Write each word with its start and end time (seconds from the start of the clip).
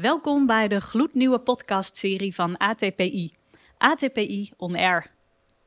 Welkom 0.00 0.46
bij 0.46 0.68
de 0.68 0.80
gloednieuwe 0.80 1.38
podcastserie 1.38 2.34
van 2.34 2.56
ATPI. 2.56 3.32
ATPI 3.78 4.50
On 4.56 4.76
Air. 4.76 5.06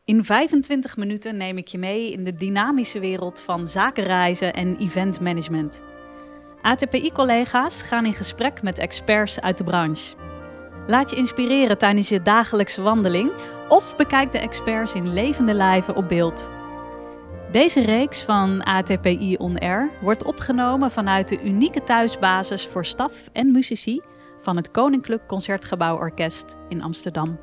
In 0.05 0.23
25 0.23 0.97
minuten 0.97 1.37
neem 1.37 1.57
ik 1.57 1.67
je 1.67 1.77
mee 1.77 2.11
in 2.11 2.23
de 2.23 2.35
dynamische 2.35 2.99
wereld 2.99 3.41
van 3.41 3.67
zakenreizen 3.67 4.53
en 4.53 4.77
eventmanagement. 4.77 5.81
ATPI-collega's 6.61 7.81
gaan 7.81 8.05
in 8.05 8.13
gesprek 8.13 8.61
met 8.61 8.79
experts 8.79 9.39
uit 9.39 9.57
de 9.57 9.63
branche. 9.63 10.15
Laat 10.87 11.09
je 11.09 11.15
inspireren 11.15 11.77
tijdens 11.77 12.09
je 12.09 12.21
dagelijkse 12.21 12.81
wandeling 12.81 13.31
of 13.69 13.95
bekijk 13.95 14.31
de 14.31 14.39
experts 14.39 14.93
in 14.93 15.13
levende 15.13 15.53
lijven 15.53 15.95
op 15.95 16.07
beeld. 16.07 16.49
Deze 17.51 17.81
reeks 17.81 18.23
van 18.23 18.63
ATPI 18.63 19.35
On 19.37 19.57
Air 19.57 19.89
wordt 20.01 20.23
opgenomen 20.23 20.91
vanuit 20.91 21.27
de 21.27 21.43
unieke 21.43 21.83
thuisbasis 21.83 22.67
voor 22.67 22.85
staf 22.85 23.29
en 23.31 23.51
muzici 23.51 24.01
van 24.43 24.55
het 24.55 24.71
Koninklijk 24.71 25.27
Concertgebouw 25.27 25.97
Orkest 25.97 26.57
in 26.69 26.81
Amsterdam. 26.81 27.39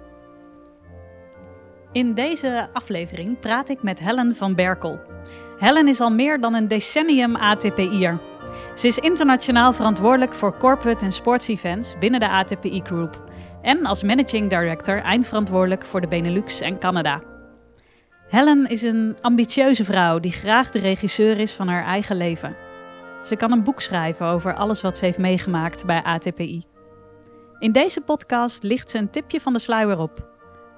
In 1.93 2.15
deze 2.15 2.69
aflevering 2.73 3.39
praat 3.39 3.69
ik 3.69 3.83
met 3.83 3.99
Helen 3.99 4.37
van 4.37 4.55
Berkel. 4.55 5.01
Helen 5.59 5.89
is 5.89 6.01
al 6.01 6.11
meer 6.11 6.41
dan 6.41 6.55
een 6.55 6.69
decennium 6.69 7.37
ATPI'er. 7.37 8.19
Ze 8.75 8.87
is 8.87 8.99
internationaal 8.99 9.73
verantwoordelijk 9.73 10.35
voor 10.35 10.57
corporate 10.57 11.05
en 11.05 11.13
sports-events 11.13 11.99
binnen 11.99 12.21
de 12.21 12.29
ATPI 12.29 12.81
Group 12.85 13.25
en 13.63 13.85
als 13.85 14.03
managing 14.03 14.51
director 14.51 15.03
eindverantwoordelijk 15.03 15.87
voor 15.87 16.01
de 16.01 16.09
Benelux 16.09 16.61
en 16.61 16.79
Canada. 16.79 17.23
Helen 18.29 18.69
is 18.69 18.83
een 18.83 19.17
ambitieuze 19.21 19.85
vrouw 19.85 20.19
die 20.19 20.33
graag 20.33 20.71
de 20.71 20.79
regisseur 20.79 21.39
is 21.39 21.53
van 21.53 21.69
haar 21.69 21.85
eigen 21.85 22.17
leven. 22.17 22.57
Ze 23.25 23.37
kan 23.37 23.53
een 23.53 23.63
boek 23.63 23.80
schrijven 23.80 24.27
over 24.27 24.55
alles 24.55 24.80
wat 24.80 24.99
ze 24.99 25.05
heeft 25.05 25.19
meegemaakt 25.19 25.87
bij 25.87 26.03
ATPI. 26.03 26.63
In 27.61 27.73
deze 27.73 28.01
podcast 28.01 28.63
licht 28.63 28.91
ze 28.91 28.99
een 28.99 29.11
tipje 29.11 29.41
van 29.41 29.53
de 29.53 29.59
sluier 29.59 29.99
op. 29.99 30.29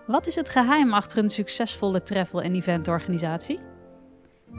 Wat 0.06 0.26
is 0.26 0.34
het 0.34 0.48
geheim 0.48 0.92
achter 0.92 1.18
een 1.18 1.30
succesvolle 1.30 2.02
travel- 2.02 2.42
en 2.42 2.54
eventorganisatie? 2.54 3.60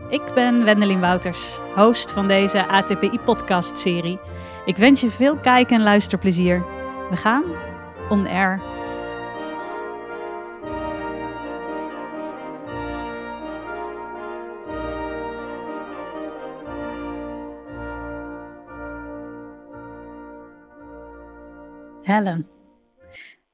Ik 0.10 0.34
ben 0.34 0.64
Wendelin 0.66 1.00
Wouters, 1.00 1.60
host 1.76 2.12
van 2.12 2.28
deze 2.28 2.68
ATPI-podcast-serie. 2.68 4.20
Ik 4.66 4.78
wens 4.78 5.02
je 5.02 5.10
veel 5.10 5.38
kijk- 5.38 5.72
en 5.72 5.84
luisterplezier. 5.84 6.66
We 7.10 7.18
gaan 7.18 7.44
on 8.10 8.28
air. 8.28 8.73
Helen, 22.04 22.48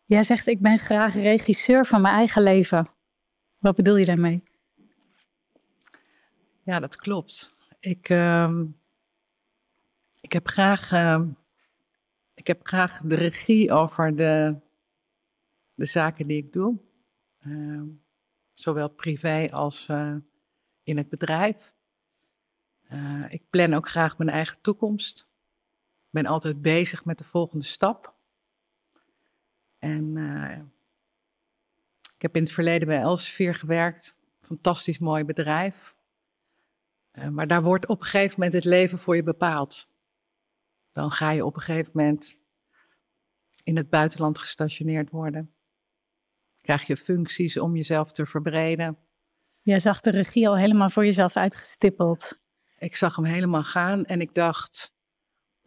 jij 0.05 0.23
zegt 0.23 0.47
ik 0.47 0.59
ben 0.59 0.77
graag 0.77 1.13
regisseur 1.13 1.85
van 1.85 2.01
mijn 2.01 2.15
eigen 2.15 2.43
leven. 2.43 2.89
Wat 3.57 3.75
bedoel 3.75 3.95
je 3.95 4.05
daarmee? 4.05 4.43
Ja, 6.63 6.79
dat 6.79 6.95
klopt. 6.95 7.55
Ik, 7.79 8.09
uh, 8.09 8.61
ik, 10.21 10.33
heb 10.33 10.47
graag, 10.47 10.91
uh, 10.91 11.21
ik 12.33 12.47
heb 12.47 12.67
graag 12.67 13.01
de 13.03 13.15
regie 13.15 13.71
over 13.71 14.15
de, 14.15 14.59
de 15.73 15.85
zaken 15.85 16.27
die 16.27 16.37
ik 16.37 16.53
doe. 16.53 16.79
Uh, 17.45 17.81
zowel 18.53 18.89
privé 18.89 19.47
als 19.51 19.87
uh, 19.87 20.15
in 20.83 20.97
het 20.97 21.09
bedrijf. 21.09 21.73
Uh, 22.91 23.25
ik 23.29 23.49
plan 23.49 23.73
ook 23.73 23.89
graag 23.89 24.17
mijn 24.17 24.29
eigen 24.29 24.61
toekomst. 24.61 25.19
Ik 25.99 26.09
ben 26.09 26.25
altijd 26.25 26.61
bezig 26.61 27.05
met 27.05 27.17
de 27.17 27.23
volgende 27.23 27.65
stap. 27.65 28.17
En 29.79 30.15
uh, 30.15 30.57
ik 32.15 32.21
heb 32.21 32.35
in 32.35 32.43
het 32.43 32.51
verleden 32.51 32.87
bij 32.87 32.99
Elsevier 32.99 33.55
gewerkt. 33.55 34.17
Fantastisch 34.41 34.99
mooi 34.99 35.23
bedrijf. 35.23 35.95
Uh, 37.13 37.27
maar 37.27 37.47
daar 37.47 37.63
wordt 37.63 37.87
op 37.87 37.99
een 37.99 38.05
gegeven 38.07 38.33
moment 38.37 38.53
het 38.53 38.65
leven 38.65 38.99
voor 38.99 39.15
je 39.15 39.23
bepaald. 39.23 39.89
Dan 40.91 41.11
ga 41.11 41.31
je 41.31 41.45
op 41.45 41.55
een 41.55 41.61
gegeven 41.61 41.91
moment 41.93 42.37
in 43.63 43.77
het 43.77 43.89
buitenland 43.89 44.39
gestationeerd 44.39 45.09
worden. 45.09 45.53
Krijg 46.61 46.83
je 46.83 46.97
functies 46.97 47.57
om 47.57 47.75
jezelf 47.75 48.11
te 48.11 48.25
verbreden. 48.25 48.97
Jij 49.61 49.79
zag 49.79 50.01
de 50.01 50.11
regie 50.11 50.47
al 50.47 50.57
helemaal 50.57 50.89
voor 50.89 51.05
jezelf 51.05 51.35
uitgestippeld. 51.35 52.39
Ik 52.77 52.95
zag 52.95 53.15
hem 53.15 53.25
helemaal 53.25 53.63
gaan 53.63 54.05
en 54.05 54.21
ik 54.21 54.33
dacht, 54.33 54.93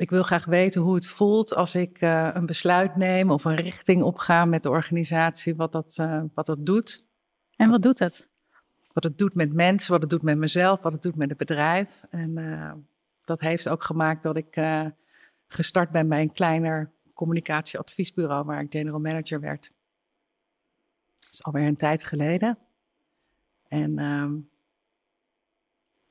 ik 0.02 0.10
wil 0.10 0.22
graag 0.22 0.44
weten 0.44 0.80
hoe 0.80 0.94
het 0.94 1.06
voelt 1.06 1.54
als 1.54 1.74
ik 1.74 2.00
uh, 2.00 2.30
een 2.32 2.46
besluit 2.46 2.96
neem 2.96 3.30
of 3.30 3.44
een 3.44 3.54
richting 3.54 4.02
opga 4.02 4.44
met 4.44 4.62
de 4.62 4.70
organisatie, 4.70 5.56
wat 5.56 5.72
dat, 5.72 5.96
uh, 6.00 6.22
wat 6.34 6.46
dat 6.46 6.66
doet. 6.66 7.06
En 7.56 7.70
wat 7.70 7.82
doet 7.82 7.98
het? 7.98 8.30
Wat 8.92 9.04
het 9.04 9.18
doet 9.18 9.34
met 9.34 9.52
mensen, 9.52 9.92
wat 9.92 10.00
het 10.00 10.10
doet 10.10 10.22
met 10.22 10.38
mezelf, 10.38 10.80
wat 10.80 10.92
het 10.92 11.02
doet 11.02 11.16
met 11.16 11.28
het 11.28 11.38
bedrijf. 11.38 12.02
En 12.10 12.38
uh, 12.38 12.72
dat 13.24 13.40
heeft 13.40 13.68
ook 13.68 13.84
gemaakt 13.84 14.22
dat 14.22 14.36
ik 14.36 14.60
gestart 15.46 15.90
ben 15.90 16.08
bij 16.08 16.20
een 16.20 16.32
kleiner 16.32 16.92
communicatieadviesbureau 17.14 18.44
waar 18.44 18.60
ik 18.60 18.72
general 18.72 19.00
manager 19.00 19.40
werd. 19.40 19.72
Dat 21.18 21.32
is 21.32 21.42
alweer 21.42 21.66
een 21.66 21.76
tijd 21.76 22.04
geleden. 22.04 22.58
En 23.68 23.98
ehm, 23.98 24.34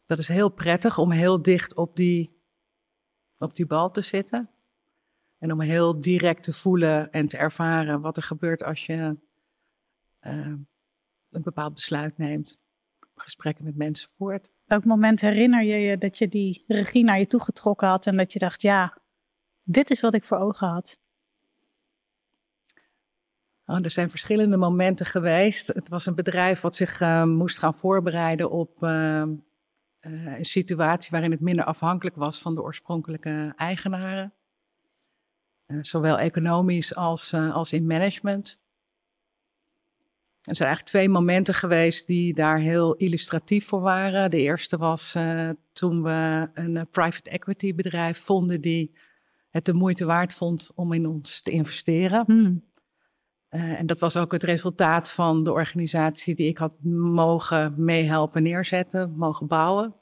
dat 0.05 0.17
is 0.17 0.27
heel 0.27 0.49
prettig 0.49 0.97
om 0.97 1.11
heel 1.11 1.41
dicht 1.41 1.75
op 1.75 1.95
die 1.95 2.40
op 3.41 3.55
die 3.55 3.65
bal 3.65 3.91
te 3.91 4.01
zitten. 4.01 4.49
En 5.37 5.51
om 5.51 5.61
heel 5.61 6.01
direct 6.01 6.43
te 6.43 6.53
voelen 6.53 7.11
en 7.11 7.27
te 7.27 7.37
ervaren 7.37 8.01
wat 8.01 8.17
er 8.17 8.23
gebeurt 8.23 8.63
als 8.63 8.85
je 8.85 9.17
uh, 10.21 10.53
een 11.29 11.41
bepaald 11.41 11.73
besluit 11.73 12.17
neemt. 12.17 12.59
Gesprekken 13.15 13.63
met 13.63 13.75
mensen 13.75 14.09
voert. 14.17 14.49
Welk 14.65 14.85
moment 14.85 15.21
herinner 15.21 15.63
je 15.63 15.75
je 15.75 15.97
dat 15.97 16.17
je 16.17 16.27
die 16.27 16.63
regie 16.67 17.03
naar 17.03 17.19
je 17.19 17.27
toe 17.27 17.41
getrokken 17.41 17.87
had 17.87 18.07
en 18.07 18.17
dat 18.17 18.33
je 18.33 18.39
dacht, 18.39 18.61
ja, 18.61 18.97
dit 19.63 19.89
is 19.89 20.01
wat 20.01 20.13
ik 20.13 20.23
voor 20.23 20.37
ogen 20.37 20.67
had? 20.67 20.99
Oh, 23.65 23.83
er 23.83 23.89
zijn 23.89 24.09
verschillende 24.09 24.57
momenten 24.57 25.05
geweest. 25.05 25.67
Het 25.67 25.89
was 25.89 26.05
een 26.05 26.15
bedrijf 26.15 26.61
wat 26.61 26.75
zich 26.75 27.01
uh, 27.01 27.23
moest 27.23 27.57
gaan 27.57 27.73
voorbereiden 27.73 28.51
op 28.51 28.83
uh, 28.83 29.23
uh, 30.01 30.37
een 30.37 30.45
situatie 30.45 31.11
waarin 31.11 31.31
het 31.31 31.39
minder 31.39 31.65
afhankelijk 31.65 32.15
was 32.15 32.39
van 32.39 32.55
de 32.55 32.61
oorspronkelijke 32.61 33.53
eigenaren. 33.55 34.33
Uh, 35.67 35.77
zowel 35.81 36.19
economisch 36.19 36.95
als, 36.95 37.31
uh, 37.31 37.55
als 37.55 37.73
in 37.73 37.85
management. 37.85 38.57
Er 40.41 40.55
zijn 40.55 40.67
eigenlijk 40.67 40.97
twee 40.97 41.09
momenten 41.09 41.53
geweest 41.53 42.07
die 42.07 42.33
daar 42.33 42.59
heel 42.59 42.95
illustratief 42.95 43.67
voor 43.67 43.81
waren. 43.81 44.29
De 44.29 44.41
eerste 44.41 44.77
was 44.77 45.17
toen 45.73 46.03
we 46.03 46.49
een 46.53 46.87
private 46.91 47.29
equity 47.29 47.75
bedrijf 47.75 48.21
vonden 48.21 48.61
die 48.61 48.95
het 49.49 49.65
de 49.65 49.73
moeite 49.73 50.05
waard 50.05 50.33
vond 50.33 50.71
om 50.75 50.93
in 50.93 51.07
ons 51.07 51.41
te 51.41 51.51
investeren. 51.51 52.23
Hmm. 52.25 52.70
En 53.51 53.85
dat 53.85 53.99
was 53.99 54.17
ook 54.17 54.31
het 54.31 54.43
resultaat 54.43 55.11
van 55.11 55.43
de 55.43 55.51
organisatie 55.51 56.35
die 56.35 56.47
ik 56.47 56.57
had 56.57 56.75
mogen 56.83 57.73
meehelpen 57.77 58.43
neerzetten, 58.43 59.13
mogen 59.17 59.47
bouwen. 59.47 59.95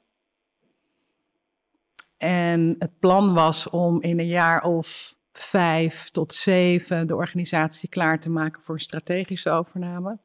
En 2.17 2.75
het 2.79 2.99
plan 2.99 3.33
was 3.33 3.69
om 3.69 4.01
in 4.01 4.19
een 4.19 4.27
jaar 4.27 4.63
of 4.63 5.15
vijf 5.31 6.09
tot 6.09 6.33
zeven 6.33 7.07
de 7.07 7.15
organisatie 7.15 7.89
klaar 7.89 8.19
te 8.19 8.29
maken 8.29 8.61
voor 8.63 8.75
een 8.75 8.81
strategische 8.81 9.49
overname. 9.49 10.19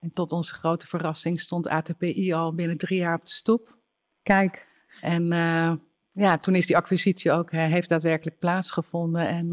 En 0.00 0.12
tot 0.12 0.32
onze 0.32 0.54
grote 0.54 0.86
verrassing 0.86 1.40
stond 1.40 1.68
ATPI 1.68 2.32
al 2.32 2.54
binnen 2.54 2.76
drie 2.76 2.98
jaar 2.98 3.14
op 3.14 3.24
de 3.24 3.32
stoep. 3.32 3.78
Kijk. 4.22 4.66
En 5.00 5.22
uh, 5.32 5.72
ja, 6.12 6.38
toen 6.38 6.54
is 6.54 6.66
die 6.66 6.76
acquisitie 6.76 7.32
ook, 7.32 7.52
uh, 7.52 7.64
heeft 7.64 7.88
daadwerkelijk 7.88 8.38
plaatsgevonden. 8.38 9.28
En 9.28 9.48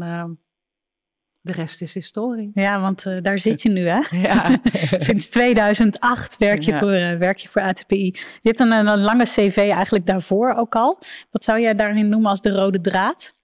de 1.42 1.52
rest 1.52 1.82
is 1.82 1.94
historie. 1.94 2.50
Ja, 2.54 2.80
want 2.80 3.04
uh, 3.04 3.22
daar 3.22 3.38
zit 3.38 3.62
je 3.62 3.68
nu, 3.68 3.88
hè? 3.88 4.00
Ja. 4.28 4.58
Sinds 5.08 5.26
2008 5.26 6.36
werk 6.38 6.62
je, 6.62 6.72
ja. 6.72 6.78
voor, 6.78 6.94
uh, 6.94 7.16
werk 7.18 7.38
je 7.38 7.48
voor 7.48 7.62
ATPI. 7.62 8.04
Je 8.14 8.48
hebt 8.48 8.60
een, 8.60 8.70
een, 8.72 9.00
lange 9.00 9.24
cv 9.24 9.56
eigenlijk 9.56 10.06
daarvoor 10.06 10.54
ook 10.54 10.74
al. 10.74 10.98
Wat 11.30 11.44
zou 11.44 11.60
jij 11.60 11.74
daarin 11.74 12.08
noemen 12.08 12.30
als 12.30 12.40
de 12.40 12.50
rode 12.50 12.80
draad? 12.80 13.40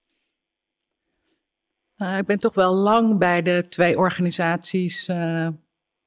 Uh, 1.96 2.18
ik 2.18 2.24
ben 2.24 2.38
toch 2.38 2.54
wel 2.54 2.74
lang 2.74 3.18
bij 3.18 3.42
de 3.42 3.66
twee 3.68 3.98
organisaties 3.98 5.10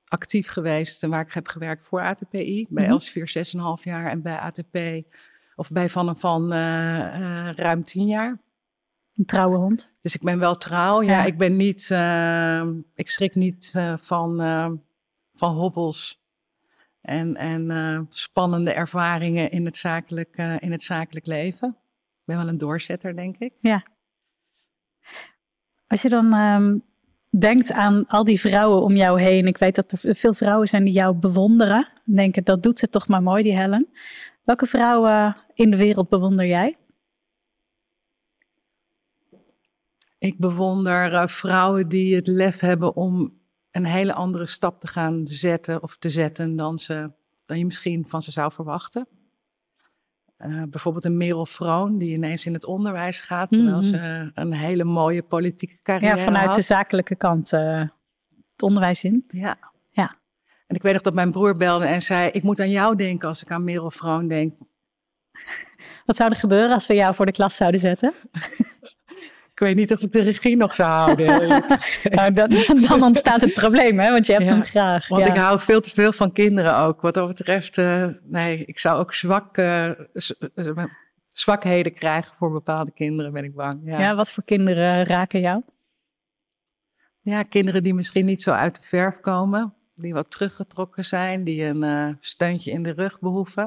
actief 0.06 0.48
geweest 0.48 1.06
waar 1.06 1.22
ik 1.22 1.34
heb 1.34 1.48
gewerkt 1.48 1.86
voor 1.86 2.02
ATPI. 2.02 2.66
Bij 2.70 2.84
mm-hmm. 2.84 2.92
Elsevier 2.92 3.46
6,5 3.80 3.84
jaar 3.84 4.10
en 4.10 4.22
bij 4.22 4.38
ATP, 4.38 4.78
of 5.56 5.72
bij 5.72 5.90
Van 5.90 6.08
en 6.08 6.18
Van 6.18 6.54
ruim 7.54 7.84
10 7.84 8.06
jaar. 8.06 8.40
Een 9.16 9.26
trouwe 9.26 9.58
hond. 9.58 9.94
Dus 10.02 10.16
ik 10.16 10.22
ben 10.22 10.40
wel 10.40 10.58
trouw. 10.58 11.02
Ja, 11.02 11.12
ja. 11.12 11.26
ik 11.26 11.38
ben 11.38 11.56
niet, 11.56 11.90
uh, 11.92 12.68
ik 12.96 13.10
schrik 13.10 13.36
niet 13.36 13.74
uh, 13.76 13.94
van, 13.98 14.42
uh, 14.42 14.72
van 15.36 15.56
hobbels 15.56 16.24
en, 17.02 17.36
en 17.36 18.08
spannende 18.10 18.74
ervaringen 18.74 19.52
in 19.52 19.66
het, 19.66 19.78
zakelijk, 19.78 20.38
in 20.60 20.72
het 20.72 20.84
zakelijk 20.84 21.26
leven. 21.26 21.70
Ik 21.70 22.26
ben 22.26 22.38
wel 22.38 22.48
een 22.48 22.58
doorzetter, 22.58 23.16
denk 23.16 23.38
ik. 23.38 23.54
Ja. 23.60 23.86
Als 25.88 26.02
je 26.02 26.10
dan 26.10 26.34
ehm, 26.34 26.78
denkt 27.40 27.72
aan 27.72 28.08
al 28.08 28.24
die 28.24 28.40
vrouwen 28.40 28.82
om 28.82 28.96
jou 28.96 29.22
heen. 29.22 29.48
Ik 29.48 29.58
weet 29.58 29.76
dat 29.76 29.92
er 29.92 30.16
veel 30.16 30.34
vrouwen 30.34 30.68
zijn 30.68 30.84
die 30.84 30.94
jou 30.94 31.16
bewonderen. 31.16 31.88
Denken, 32.06 32.44
dat 32.44 32.64
doet 32.64 32.80
ze 32.80 32.88
toch 32.88 33.08
maar 33.08 33.24
mooi, 33.24 33.44
die 33.44 33.58
Helen. 33.58 33.88
Welke 34.44 34.66
vrouwen 34.66 35.36
in 35.54 35.72
de 35.72 35.78
wereld 35.78 36.10
bewonder 36.10 36.46
jij? 36.46 36.78
Ik 40.22 40.38
bewonder 40.38 41.14
uh, 41.14 41.28
vrouwen 41.28 41.88
die 41.88 42.16
het 42.16 42.28
lef 42.28 42.60
hebben 42.60 42.96
om 42.96 43.40
een 43.72 43.86
hele 43.86 44.14
andere 44.14 44.46
stap 44.46 44.80
te 44.80 44.88
gaan 44.88 45.28
zetten 45.28 45.84
of 45.84 45.98
te 45.98 46.10
zetten 46.10 46.56
dan, 46.56 46.80
ze, 46.80 47.12
dan 47.46 47.58
je 47.58 47.66
misschien 47.66 48.06
van 48.08 48.22
ze 48.22 48.32
zou 48.32 48.52
verwachten. 48.52 49.08
Uh, 50.38 50.64
bijvoorbeeld 50.70 51.06
een 51.06 51.18
Merel 51.18 51.46
Vroon, 51.46 51.98
die 51.98 52.14
ineens 52.14 52.46
in 52.46 52.54
het 52.54 52.66
onderwijs 52.66 53.20
gaat, 53.20 53.50
terwijl 53.50 53.76
mm 53.76 53.82
-hmm. 53.82 53.90
ze 53.90 54.32
een 54.34 54.54
hele 54.54 54.84
mooie 54.84 55.24
politieke 55.24 55.80
carrière 55.84 56.18
Ja, 56.18 56.24
vanuit 56.24 56.46
had. 56.46 56.56
de 56.56 56.62
zakelijke 56.62 57.16
kant 57.16 57.52
uh, 57.52 57.80
het 58.52 58.64
onderwijs 58.64 59.04
in. 59.04 59.26
Ja. 59.28 59.58
ja. 59.90 60.16
En 60.68 60.76
ik 60.76 60.82
weet 60.82 60.94
nog 60.94 61.02
dat 61.02 61.14
mijn 61.14 61.32
broer 61.32 61.58
belde 61.58 61.86
en 61.86 62.02
zei, 62.02 62.30
ik 62.30 62.44
moet 62.44 62.60
aan 62.60 62.72
jou 62.72 62.96
denken 62.96 63.28
als 63.28 63.42
ik 63.42 63.52
aan 63.52 63.64
Merel 63.64 63.92
Vroon 63.92 64.28
denk. 64.28 64.54
Wat 66.06 66.16
zou 66.16 66.30
er 66.30 66.36
gebeuren 66.36 66.74
als 66.74 66.88
we 66.88 66.94
jou 66.94 67.16
voor 67.16 67.26
de 67.26 67.32
klas 67.32 67.56
zouden 67.56 67.80
zetten? 67.80 68.14
Ik 69.62 69.68
weet 69.68 69.76
niet 69.76 69.94
of 69.94 70.02
ik 70.02 70.12
de 70.12 70.22
regie 70.22 70.58
nog 70.58 70.76
zou 70.76 70.90
houden. 70.90 71.28
nou, 72.16 72.32
dan, 72.32 72.82
dan, 72.88 73.04
ontstaat 73.04 73.42
het 73.42 73.54
probleem, 73.54 74.00
hè? 74.00 74.12
want 74.12 74.26
je 74.26 74.32
hebt 74.32 74.46
ja, 74.46 74.52
hem 74.52 74.64
graag. 74.64 75.08
Want 75.08 75.26
ja. 75.26 75.32
ik 75.32 75.40
hou 75.40 75.60
veel 75.60 75.82
te 75.82 75.90
veel 75.90 76.12
van 76.12 76.32
kinderen 76.32 76.78
ook. 76.78 77.02
Wat 77.02 77.14
dat 77.14 77.28
betreft, 77.28 77.78
uh, 77.78 78.08
nee, 78.24 78.66
ik 78.66 78.80
zou 78.80 79.00
ook 79.00 79.14
zwak, 79.14 79.58
uh, 79.58 79.92
zwakheden 81.32 81.94
krijgen 81.94 82.34
voor 82.38 82.52
bepaalde 82.52 82.92
kinderen, 82.92 83.34
ben 83.34 83.44
ik 83.44 83.56
bang. 83.56 83.82
Ja, 83.84 84.00
ja 84.00 84.16
wat 84.16 84.32
voor 84.32 84.44
kinderen 84.44 85.06
raken 85.06 85.40
jou? 85.40 85.62
Ja, 87.20 87.44
kinderen 87.44 87.84
die 87.84 87.94
misschien 87.94 88.26
niet 88.26 88.42
zo 88.42 88.52
uit 88.52 88.82
de 88.82 88.88
verf 88.88 89.20
komen, 89.20 89.74
die 89.96 90.14
wat 90.14 90.32
teruggetrokken 90.32 91.06
zijn, 91.06 91.44
die 91.44 91.64
een 91.64 91.84
uh, 91.84 92.08
steuntje 92.20 92.72
in 92.72 92.84
de 92.84 92.94
rug 92.94 93.20
behoeven. 93.20 93.64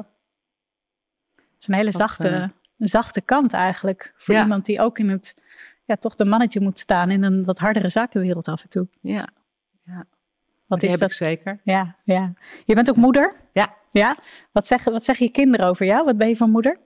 Het 1.35 1.45
is 1.59 1.67
een 1.67 1.75
hele 1.75 1.91
zachte, 1.91 2.51
zachte 2.77 3.21
kant 3.21 3.53
eigenlijk 3.53 4.13
voor 4.15 4.35
iemand 4.35 4.65
die 4.65 4.81
ook 4.81 4.99
in 4.99 5.09
het 5.09 5.43
ja, 5.85 5.95
toch 5.95 6.15
de 6.15 6.25
mannetje 6.25 6.61
moet 6.61 6.79
staan 6.79 7.11
in 7.11 7.23
een 7.23 7.45
wat 7.45 7.59
hardere 7.59 7.89
zakenwereld 7.89 8.47
af 8.47 8.63
en 8.63 8.69
toe. 8.69 8.87
Ja, 9.01 9.29
ja. 9.83 10.05
Wat 10.65 10.83
is 10.83 10.91
heb 10.91 10.99
dat? 10.99 11.09
ik 11.09 11.15
zeker. 11.15 11.61
Ja, 11.63 11.95
ja. 12.03 12.33
Je 12.65 12.75
bent 12.75 12.89
ook 12.89 12.95
moeder? 12.95 13.35
Ja. 13.53 13.75
Ja? 13.91 14.17
Wat 14.51 14.67
zeggen, 14.67 14.91
wat 14.91 15.03
zeggen 15.03 15.25
je 15.25 15.31
kinderen 15.31 15.67
over 15.67 15.85
jou? 15.85 16.05
Wat 16.05 16.17
ben 16.17 16.27
je 16.27 16.35
van 16.35 16.51
moeder? 16.51 16.79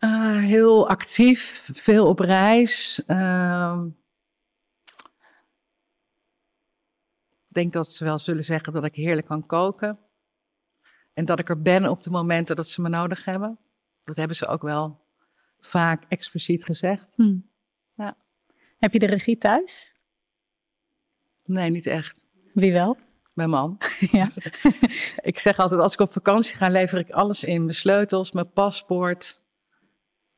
Uh, 0.00 0.38
heel 0.38 0.88
actief, 0.88 1.70
veel 1.72 2.06
op 2.06 2.18
reis. 2.18 3.02
Uh, 3.06 3.82
ik 7.48 7.54
denk 7.54 7.72
dat 7.72 7.92
ze 7.92 8.04
wel 8.04 8.18
zullen 8.18 8.44
zeggen 8.44 8.72
dat 8.72 8.84
ik 8.84 8.94
heerlijk 8.94 9.26
kan 9.26 9.46
koken. 9.46 9.98
En 11.14 11.24
dat 11.24 11.38
ik 11.38 11.48
er 11.48 11.62
ben 11.62 11.90
op 11.90 12.02
de 12.02 12.10
momenten 12.10 12.56
dat 12.56 12.68
ze 12.68 12.82
me 12.82 12.88
nodig 12.88 13.24
hebben. 13.24 13.58
Dat 14.04 14.16
hebben 14.16 14.36
ze 14.36 14.46
ook 14.46 14.62
wel 14.62 15.07
vaak 15.60 16.04
expliciet 16.08 16.64
gezegd. 16.64 17.06
Hm. 17.14 17.36
Ja. 17.94 18.16
Heb 18.78 18.92
je 18.92 18.98
de 18.98 19.06
regie 19.06 19.38
thuis? 19.38 19.94
Nee, 21.44 21.70
niet 21.70 21.86
echt. 21.86 22.24
Wie 22.52 22.72
wel? 22.72 22.96
Mijn 23.32 23.50
man. 23.50 23.78
ja. 24.10 24.28
ik 25.30 25.38
zeg 25.38 25.58
altijd, 25.58 25.80
als 25.80 25.92
ik 25.92 26.00
op 26.00 26.12
vakantie 26.12 26.56
ga, 26.56 26.68
lever 26.68 26.98
ik 26.98 27.10
alles 27.10 27.44
in. 27.44 27.60
Mijn 27.60 27.74
sleutels, 27.74 28.32
mijn 28.32 28.52
paspoort. 28.52 29.42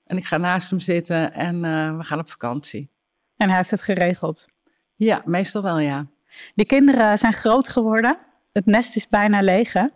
En 0.05 0.17
ik 0.17 0.25
ga 0.25 0.37
naast 0.37 0.71
hem 0.71 0.81
zitten 0.81 1.33
en 1.33 1.55
uh, 1.55 1.97
we 1.97 2.05
gaan 2.05 2.19
op 2.19 2.31
vakantie. 2.31 2.91
En 3.37 3.49
hij 3.49 3.57
heeft 3.57 3.71
het 3.71 3.83
geregeld? 3.83 4.49
Ja, 4.97 5.23
meestal 5.25 5.63
wel, 5.63 5.79
ja. 5.79 6.07
Die 6.55 6.67
kinderen 6.67 7.19
zijn 7.19 7.33
groot 7.33 7.69
geworden. 7.69 8.19
Het 8.53 8.67
nest 8.67 8.97
is 8.97 9.09
bijna 9.09 9.41
leeg, 9.41 9.73
hè? 9.73 9.87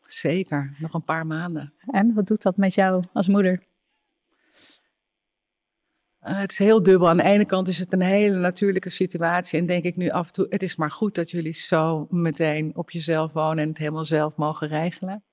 Zeker, 0.00 0.74
nog 0.78 0.94
een 0.94 1.04
paar 1.04 1.26
maanden. 1.26 1.72
En 1.86 2.14
wat 2.14 2.26
doet 2.26 2.42
dat 2.42 2.56
met 2.56 2.74
jou 2.74 3.04
als 3.12 3.28
moeder? 3.28 3.62
Uh, 6.24 6.38
het 6.38 6.52
is 6.52 6.58
heel 6.58 6.82
dubbel. 6.82 7.08
Aan 7.08 7.16
de 7.16 7.22
ene 7.22 7.46
kant 7.46 7.68
is 7.68 7.78
het 7.78 7.92
een 7.92 8.00
hele 8.00 8.38
natuurlijke 8.38 8.90
situatie. 8.90 9.58
En 9.58 9.66
denk 9.66 9.84
ik 9.84 9.96
nu 9.96 10.08
af 10.08 10.26
en 10.26 10.32
toe, 10.32 10.46
het 10.48 10.62
is 10.62 10.76
maar 10.76 10.90
goed 10.90 11.14
dat 11.14 11.30
jullie 11.30 11.52
zo 11.52 12.06
meteen 12.10 12.76
op 12.76 12.90
jezelf 12.90 13.32
wonen 13.32 13.58
en 13.58 13.68
het 13.68 13.78
helemaal 13.78 14.04
zelf 14.04 14.36
mogen 14.36 14.68
regelen. 14.68 15.24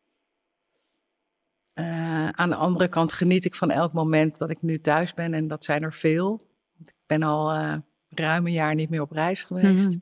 Uh, 1.74 2.30
aan 2.30 2.50
de 2.50 2.56
andere 2.56 2.88
kant 2.88 3.14
geniet 3.14 3.46
ik 3.46 3.56
van 3.56 3.72
elk 3.72 3.94
moment 3.94 4.38
dat 4.38 4.50
ik 4.50 4.62
nu 4.62 4.82
thuis 4.82 5.14
ben. 5.14 5.34
En 5.34 5.48
dat 5.48 5.64
zijn 5.64 5.84
er 5.84 5.94
veel. 5.94 6.50
Ik 6.80 6.94
ben 7.06 7.24
al 7.24 7.56
uh, 7.56 7.76
ruim 8.10 8.46
een 8.46 8.54
jaar 8.54 8.76
niet 8.76 8.90
meer 8.90 9.02
op 9.02 9.12
reis 9.12 9.44
geweest. 9.44 9.88
Mhm. 9.88 9.98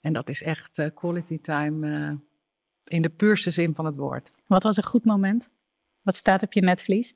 En 0.00 0.12
dat 0.12 0.28
is 0.28 0.42
echt 0.42 0.92
quality 0.94 1.40
time 1.40 2.18
in 2.84 3.02
de 3.02 3.10
puurste 3.10 3.50
zin 3.50 3.74
van 3.74 3.84
het 3.84 3.96
woord. 3.96 4.32
Wat 4.46 4.62
was 4.62 4.76
een 4.76 4.82
goed 4.82 5.04
moment? 5.04 5.52
Wat 6.02 6.16
staat 6.16 6.42
op 6.42 6.52
je 6.52 6.60
netvlies? 6.60 7.14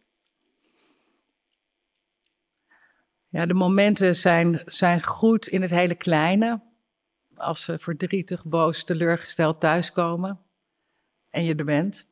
Ja, 3.36 3.46
de 3.46 3.54
momenten 3.54 4.16
zijn, 4.16 4.62
zijn 4.64 5.02
goed 5.02 5.46
in 5.46 5.62
het 5.62 5.70
hele 5.70 5.94
kleine. 5.94 6.60
Als 7.34 7.62
ze 7.62 7.78
verdrietig, 7.78 8.44
boos, 8.44 8.84
teleurgesteld 8.84 9.60
thuiskomen 9.60 10.40
en 11.30 11.44
je 11.44 11.54
er 11.54 11.64
bent. 11.64 12.08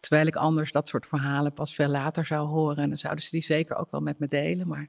Terwijl 0.00 0.26
ik 0.26 0.36
anders 0.36 0.72
dat 0.72 0.88
soort 0.88 1.06
verhalen 1.06 1.52
pas 1.52 1.74
veel 1.74 1.88
later 1.88 2.26
zou 2.26 2.48
horen. 2.48 2.82
En 2.82 2.88
dan 2.88 2.98
zouden 2.98 3.24
ze 3.24 3.30
die 3.30 3.42
zeker 3.42 3.76
ook 3.76 3.90
wel 3.90 4.00
met 4.00 4.18
me 4.18 4.28
delen. 4.28 4.68
Maar 4.68 4.88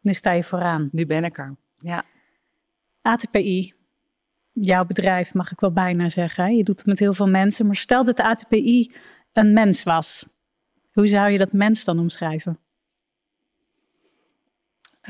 nu 0.00 0.14
sta 0.14 0.32
je 0.32 0.44
vooraan. 0.44 0.88
Nu 0.92 1.06
ben 1.06 1.24
ik 1.24 1.38
er, 1.38 1.56
ja. 1.78 2.04
ATPI, 3.02 3.74
jouw 4.52 4.84
bedrijf 4.84 5.34
mag 5.34 5.52
ik 5.52 5.60
wel 5.60 5.72
bijna 5.72 6.08
zeggen. 6.08 6.56
Je 6.56 6.64
doet 6.64 6.78
het 6.78 6.86
met 6.86 6.98
heel 6.98 7.14
veel 7.14 7.28
mensen. 7.28 7.66
Maar 7.66 7.76
stel 7.76 8.04
dat 8.04 8.16
de 8.16 8.24
ATPI 8.24 8.94
een 9.32 9.52
mens 9.52 9.82
was. 9.82 10.26
Hoe 10.92 11.06
zou 11.06 11.30
je 11.30 11.38
dat 11.38 11.52
mens 11.52 11.84
dan 11.84 11.98
omschrijven? 11.98 12.58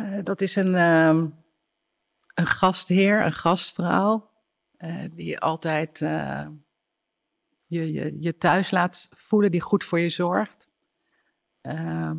Uh, 0.01 0.19
dat 0.23 0.41
is 0.41 0.57
een, 0.57 0.75
um, 0.75 1.35
een 2.35 2.47
gastheer, 2.47 3.25
een 3.25 3.33
gastvrouw, 3.33 4.31
uh, 4.79 5.05
die 5.11 5.39
altijd 5.39 6.01
uh, 6.01 6.47
je, 7.67 7.93
je, 7.93 8.17
je 8.21 8.37
thuis 8.37 8.71
laat 8.71 9.09
voelen, 9.11 9.51
die 9.51 9.61
goed 9.61 9.85
voor 9.85 10.01
je 10.01 10.09
zorgt. 10.09 10.69
Ehm, 11.61 12.17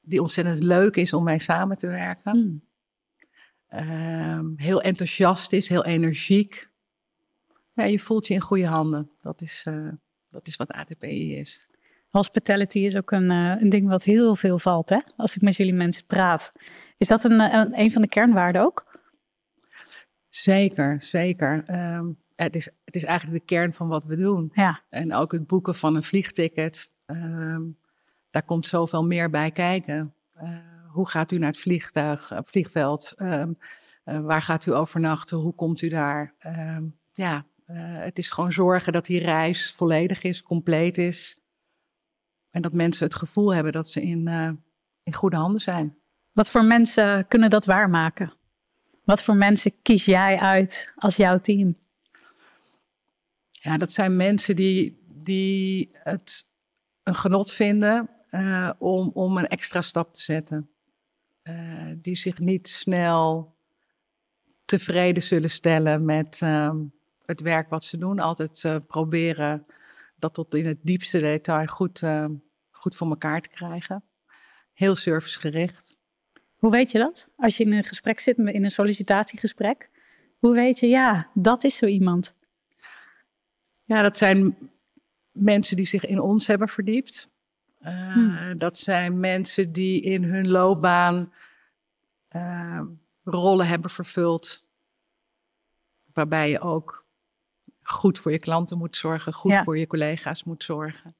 die 0.00 0.20
ontzettend 0.20 0.62
leuk 0.62 0.96
is 0.96 1.12
om 1.12 1.24
mee 1.24 1.38
samen 1.38 1.78
te 1.78 1.86
werken. 1.86 2.36
Mm. 2.36 2.70
heel 4.56 4.82
enthousiast 4.82 5.52
is, 5.52 5.68
heel 5.68 5.84
energiek. 5.84 6.70
Ja, 7.72 7.84
je 7.84 7.98
voelt 7.98 8.26
je 8.26 8.34
in 8.34 8.40
goede 8.40 8.66
handen. 8.66 9.10
Dat 9.20 9.40
is, 9.40 9.66
dat 10.28 10.46
is 10.46 10.56
wat 10.56 10.70
ATPI 10.70 11.36
is. 11.36 11.66
Hospitality 12.12 12.78
is 12.78 12.96
ook 12.96 13.10
een, 13.10 13.30
uh, 13.30 13.54
een 13.60 13.68
ding 13.68 13.88
wat 13.88 14.04
heel 14.04 14.36
veel 14.36 14.58
valt, 14.58 14.88
hè? 14.88 14.98
Als 15.16 15.36
ik 15.36 15.42
met 15.42 15.56
jullie 15.56 15.74
mensen 15.74 16.06
praat. 16.06 16.52
Is 16.96 17.08
dat 17.08 17.24
een, 17.24 17.40
een, 17.40 17.78
een 17.78 17.92
van 17.92 18.02
de 18.02 18.08
kernwaarden 18.08 18.62
ook? 18.62 19.00
Zeker, 20.28 21.02
zeker. 21.02 21.64
Um, 21.96 22.18
het, 22.36 22.54
is, 22.54 22.68
het 22.84 22.96
is 22.96 23.04
eigenlijk 23.04 23.38
de 23.38 23.54
kern 23.54 23.72
van 23.72 23.88
wat 23.88 24.04
we 24.04 24.16
doen. 24.16 24.50
Ja. 24.54 24.80
En 24.88 25.14
ook 25.14 25.32
het 25.32 25.46
boeken 25.46 25.74
van 25.74 25.96
een 25.96 26.02
vliegticket. 26.02 26.92
Um, 27.06 27.78
daar 28.30 28.42
komt 28.42 28.66
zoveel 28.66 29.04
meer 29.04 29.30
bij 29.30 29.50
kijken. 29.50 30.14
Uh, 30.42 30.58
hoe 30.88 31.08
gaat 31.08 31.32
u 31.32 31.38
naar 31.38 31.50
het 31.50 31.60
vliegtuig, 31.60 32.32
vliegveld? 32.44 33.14
Um, 33.16 33.58
waar 34.04 34.42
gaat 34.42 34.66
u 34.66 34.74
overnachten? 34.74 35.36
Hoe 35.36 35.54
komt 35.54 35.82
u 35.82 35.88
daar? 35.88 36.34
ja, 37.12 37.46
het 37.98 38.18
is 38.18 38.30
gewoon 38.30 38.52
zorgen 38.52 38.92
dat 38.92 39.06
die 39.06 39.20
reis 39.20 39.72
volledig 39.72 40.22
is, 40.22 40.42
compleet 40.42 40.98
is. 40.98 41.36
En 42.52 42.62
dat 42.62 42.72
mensen 42.72 43.06
het 43.06 43.14
gevoel 43.14 43.54
hebben 43.54 43.72
dat 43.72 43.88
ze 43.88 44.02
in, 44.02 44.28
uh, 44.28 44.50
in 45.02 45.14
goede 45.14 45.36
handen 45.36 45.60
zijn. 45.60 45.96
Wat 46.32 46.48
voor 46.48 46.64
mensen 46.64 47.26
kunnen 47.28 47.50
dat 47.50 47.64
waarmaken? 47.64 48.32
Wat 49.04 49.22
voor 49.22 49.36
mensen 49.36 49.72
kies 49.82 50.04
jij 50.04 50.38
uit 50.38 50.92
als 50.96 51.16
jouw 51.16 51.40
team? 51.40 51.76
Ja, 53.50 53.76
dat 53.76 53.92
zijn 53.92 54.16
mensen 54.16 54.56
die, 54.56 55.04
die 55.08 55.90
het 55.92 56.46
een 57.02 57.14
genot 57.14 57.52
vinden 57.52 58.10
uh, 58.30 58.70
om, 58.78 59.10
om 59.14 59.36
een 59.36 59.48
extra 59.48 59.82
stap 59.82 60.12
te 60.12 60.22
zetten. 60.22 60.70
Uh, 61.42 61.92
die 61.96 62.14
zich 62.14 62.38
niet 62.38 62.68
snel 62.68 63.54
tevreden 64.64 65.22
zullen 65.22 65.50
stellen 65.50 66.04
met 66.04 66.40
uh, 66.42 66.74
het 67.24 67.40
werk 67.40 67.68
wat 67.68 67.84
ze 67.84 67.98
doen. 67.98 68.18
Altijd 68.18 68.80
proberen 68.86 69.66
dat 70.22 70.34
tot 70.34 70.54
in 70.54 70.66
het 70.66 70.78
diepste 70.82 71.18
detail 71.18 71.66
goed, 71.66 72.02
uh, 72.02 72.26
goed 72.70 72.96
voor 72.96 73.08
elkaar 73.08 73.40
te 73.40 73.48
krijgen. 73.48 74.04
Heel 74.72 74.96
servicegericht. 74.96 75.96
Hoe 76.56 76.70
weet 76.70 76.92
je 76.92 76.98
dat? 76.98 77.32
Als 77.36 77.56
je 77.56 77.64
in 77.64 77.72
een 77.72 77.84
gesprek 77.84 78.20
zit, 78.20 78.38
in 78.38 78.64
een 78.64 78.70
sollicitatiegesprek. 78.70 79.90
Hoe 80.38 80.54
weet 80.54 80.78
je, 80.78 80.86
ja, 80.86 81.30
dat 81.34 81.64
is 81.64 81.76
zo 81.76 81.86
iemand? 81.86 82.36
Ja, 83.84 84.02
dat 84.02 84.18
zijn 84.18 84.56
mensen 85.32 85.76
die 85.76 85.86
zich 85.86 86.04
in 86.04 86.20
ons 86.20 86.46
hebben 86.46 86.68
verdiept. 86.68 87.30
Uh, 87.80 88.12
Hmm. 88.12 88.58
Dat 88.58 88.78
zijn 88.78 89.20
mensen 89.20 89.72
die 89.72 90.02
in 90.02 90.24
hun 90.24 90.48
loopbaan 90.48 91.32
uh, 92.36 92.80
rollen 93.24 93.66
hebben 93.66 93.90
vervuld. 93.90 94.66
Waarbij 96.12 96.50
je 96.50 96.60
ook 96.60 97.01
goed 97.92 98.18
voor 98.18 98.32
je 98.32 98.38
klanten 98.38 98.78
moet 98.78 98.96
zorgen, 98.96 99.32
goed 99.32 99.50
Ja. 99.50 99.62
voor 99.64 99.78
je 99.78 99.86
collega's 99.86 100.44
moet 100.44 100.64
zorgen. 100.64 101.16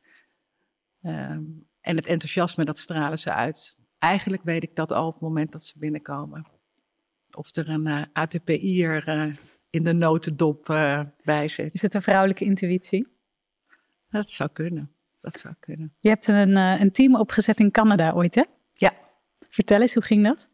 Um, 1.02 1.66
en 1.80 1.96
het 1.96 2.06
enthousiasme, 2.06 2.64
dat 2.64 2.78
stralen 2.78 3.18
ze 3.18 3.32
uit. 3.32 3.76
Eigenlijk 3.98 4.42
weet 4.42 4.62
ik 4.62 4.76
dat 4.76 4.92
al 4.92 5.06
op 5.06 5.12
het 5.12 5.22
moment 5.22 5.52
dat 5.52 5.64
ze 5.64 5.78
binnenkomen. 5.78 6.46
Of 7.30 7.56
er 7.56 7.68
een 7.68 7.86
uh, 7.86 8.02
ATPI'er 8.12 9.08
uh, 9.08 9.34
in 9.70 9.84
de 9.84 9.92
notendop 9.92 10.68
uh, 10.68 11.00
bij 11.24 11.48
zit. 11.48 11.74
Is 11.74 11.82
het 11.82 11.94
een 11.94 12.02
vrouwelijke 12.02 12.44
intuïtie? 12.44 13.08
Dat 14.08 14.30
zou 14.30 14.50
kunnen. 14.52 14.92
Dat 15.20 15.40
zou 15.40 15.54
kunnen. 15.60 15.94
Je 15.98 16.08
hebt 16.08 16.26
een, 16.26 16.56
een 16.56 16.92
team 16.92 17.16
opgezet 17.16 17.58
in 17.58 17.70
Canada 17.70 18.12
ooit, 18.12 18.34
hè? 18.34 18.42
Ja. 18.72 18.92
Vertel 19.48 19.80
eens, 19.80 19.94
hoe 19.94 20.02
ging 20.02 20.24
dat? 20.24 20.50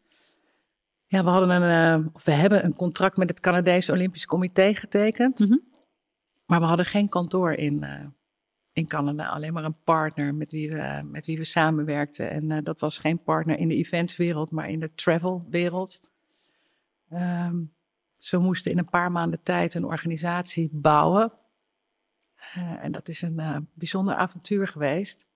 Ja, 1.07 1.23
we, 1.23 1.29
hadden 1.29 1.61
een, 1.61 2.11
we 2.23 2.31
hebben 2.31 2.65
een 2.65 2.75
contract 2.75 3.17
met 3.17 3.29
het 3.29 3.39
Canadese 3.39 3.91
Olympisch 3.91 4.25
Comité 4.25 4.73
getekend. 4.73 5.39
Mm 5.39 5.47
-hmm. 5.47 5.68
Maar 6.49 6.59
we 6.59 6.65
hadden 6.65 6.85
geen 6.85 7.09
kantoor 7.09 7.51
in, 7.51 7.83
uh, 7.83 8.05
in 8.73 8.87
Canada. 8.87 9.27
Alleen 9.27 9.53
maar 9.53 9.63
een 9.63 9.83
partner 9.83 10.35
met 10.35 10.51
wie 10.51 10.69
we, 10.69 11.01
met 11.03 11.25
wie 11.25 11.37
we 11.37 11.43
samenwerkten. 11.43 12.29
En 12.29 12.49
uh, 12.49 12.57
dat 12.63 12.79
was 12.79 12.99
geen 12.99 13.23
partner 13.23 13.57
in 13.57 13.67
de 13.67 13.75
eventswereld, 13.75 14.51
maar 14.51 14.69
in 14.69 14.79
de 14.79 14.93
travelwereld. 14.95 16.01
Um, 17.13 17.73
ze 18.15 18.37
moesten 18.37 18.71
in 18.71 18.77
een 18.77 18.89
paar 18.89 19.11
maanden 19.11 19.43
tijd 19.43 19.73
een 19.73 19.85
organisatie 19.85 20.69
bouwen. 20.71 21.31
Uh, 22.57 22.83
en 22.83 22.91
dat 22.91 23.07
is 23.07 23.21
een 23.21 23.67
bijzonder 23.73 24.15
avontuur 24.15 24.67
geweest. 24.67 25.27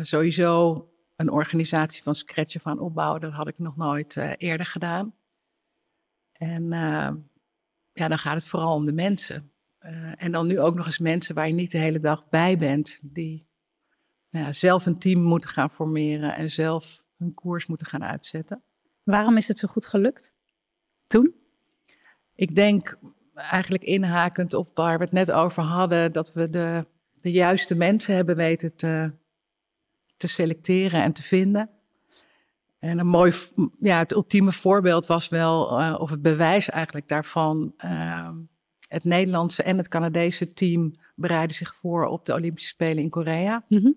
Sowieso 0.00 0.88
een 1.16 1.30
organisatie 1.30 2.02
van 2.02 2.14
scratch 2.14 2.60
van 2.60 2.78
opbouwen, 2.78 3.20
dat 3.20 3.32
had 3.32 3.48
ik 3.48 3.58
nog 3.58 3.76
nooit 3.76 4.16
eerder 4.36 4.66
gedaan. 4.66 5.14
En 6.32 6.62
uh, 6.62 7.10
ja, 7.92 8.08
dan 8.08 8.18
gaat 8.18 8.34
het 8.34 8.46
vooral 8.46 8.74
om 8.74 8.84
de 8.84 8.92
mensen. 8.92 9.52
Uh, 9.80 10.12
en 10.16 10.32
dan 10.32 10.46
nu 10.46 10.60
ook 10.60 10.74
nog 10.74 10.86
eens 10.86 10.98
mensen 10.98 11.34
waar 11.34 11.46
je 11.46 11.54
niet 11.54 11.70
de 11.70 11.78
hele 11.78 12.00
dag 12.00 12.28
bij 12.28 12.56
bent, 12.56 13.00
die 13.02 13.46
nou 14.30 14.44
ja, 14.44 14.52
zelf 14.52 14.86
een 14.86 14.98
team 14.98 15.22
moeten 15.22 15.50
gaan 15.50 15.70
formeren 15.70 16.34
en 16.34 16.50
zelf 16.50 17.04
hun 17.16 17.34
koers 17.34 17.66
moeten 17.66 17.86
gaan 17.86 18.04
uitzetten. 18.04 18.62
Waarom 19.02 19.36
is 19.36 19.48
het 19.48 19.58
zo 19.58 19.68
goed 19.68 19.86
gelukt? 19.86 20.34
Toen? 21.06 21.34
Ik 22.34 22.54
denk 22.54 22.98
eigenlijk 23.34 23.82
inhakend 23.82 24.54
op 24.54 24.76
waar 24.76 24.98
we 24.98 25.04
het 25.04 25.12
net 25.12 25.32
over 25.32 25.62
hadden, 25.62 26.12
dat 26.12 26.32
we 26.32 26.50
de, 26.50 26.86
de 27.20 27.30
juiste 27.30 27.74
mensen 27.74 28.14
hebben 28.14 28.36
weten 28.36 28.76
te, 28.76 29.12
te 30.16 30.28
selecteren 30.28 31.02
en 31.02 31.12
te 31.12 31.22
vinden. 31.22 31.70
En 32.82 32.98
een 32.98 33.06
mooi, 33.06 33.32
ja, 33.80 33.98
het 33.98 34.12
ultieme 34.12 34.52
voorbeeld 34.52 35.06
was 35.06 35.28
wel, 35.28 35.80
uh, 35.80 35.96
of 35.98 36.10
het 36.10 36.22
bewijs 36.22 36.68
eigenlijk 36.68 37.08
daarvan. 37.08 37.74
Uh, 37.84 38.28
het 38.88 39.04
Nederlandse 39.04 39.62
en 39.62 39.76
het 39.76 39.88
Canadese 39.88 40.52
team 40.52 40.94
bereiden 41.14 41.56
zich 41.56 41.74
voor 41.74 42.06
op 42.06 42.24
de 42.24 42.32
Olympische 42.32 42.68
Spelen 42.68 43.02
in 43.02 43.10
Korea. 43.10 43.64
Mm 43.68 43.78
-hmm. 43.78 43.96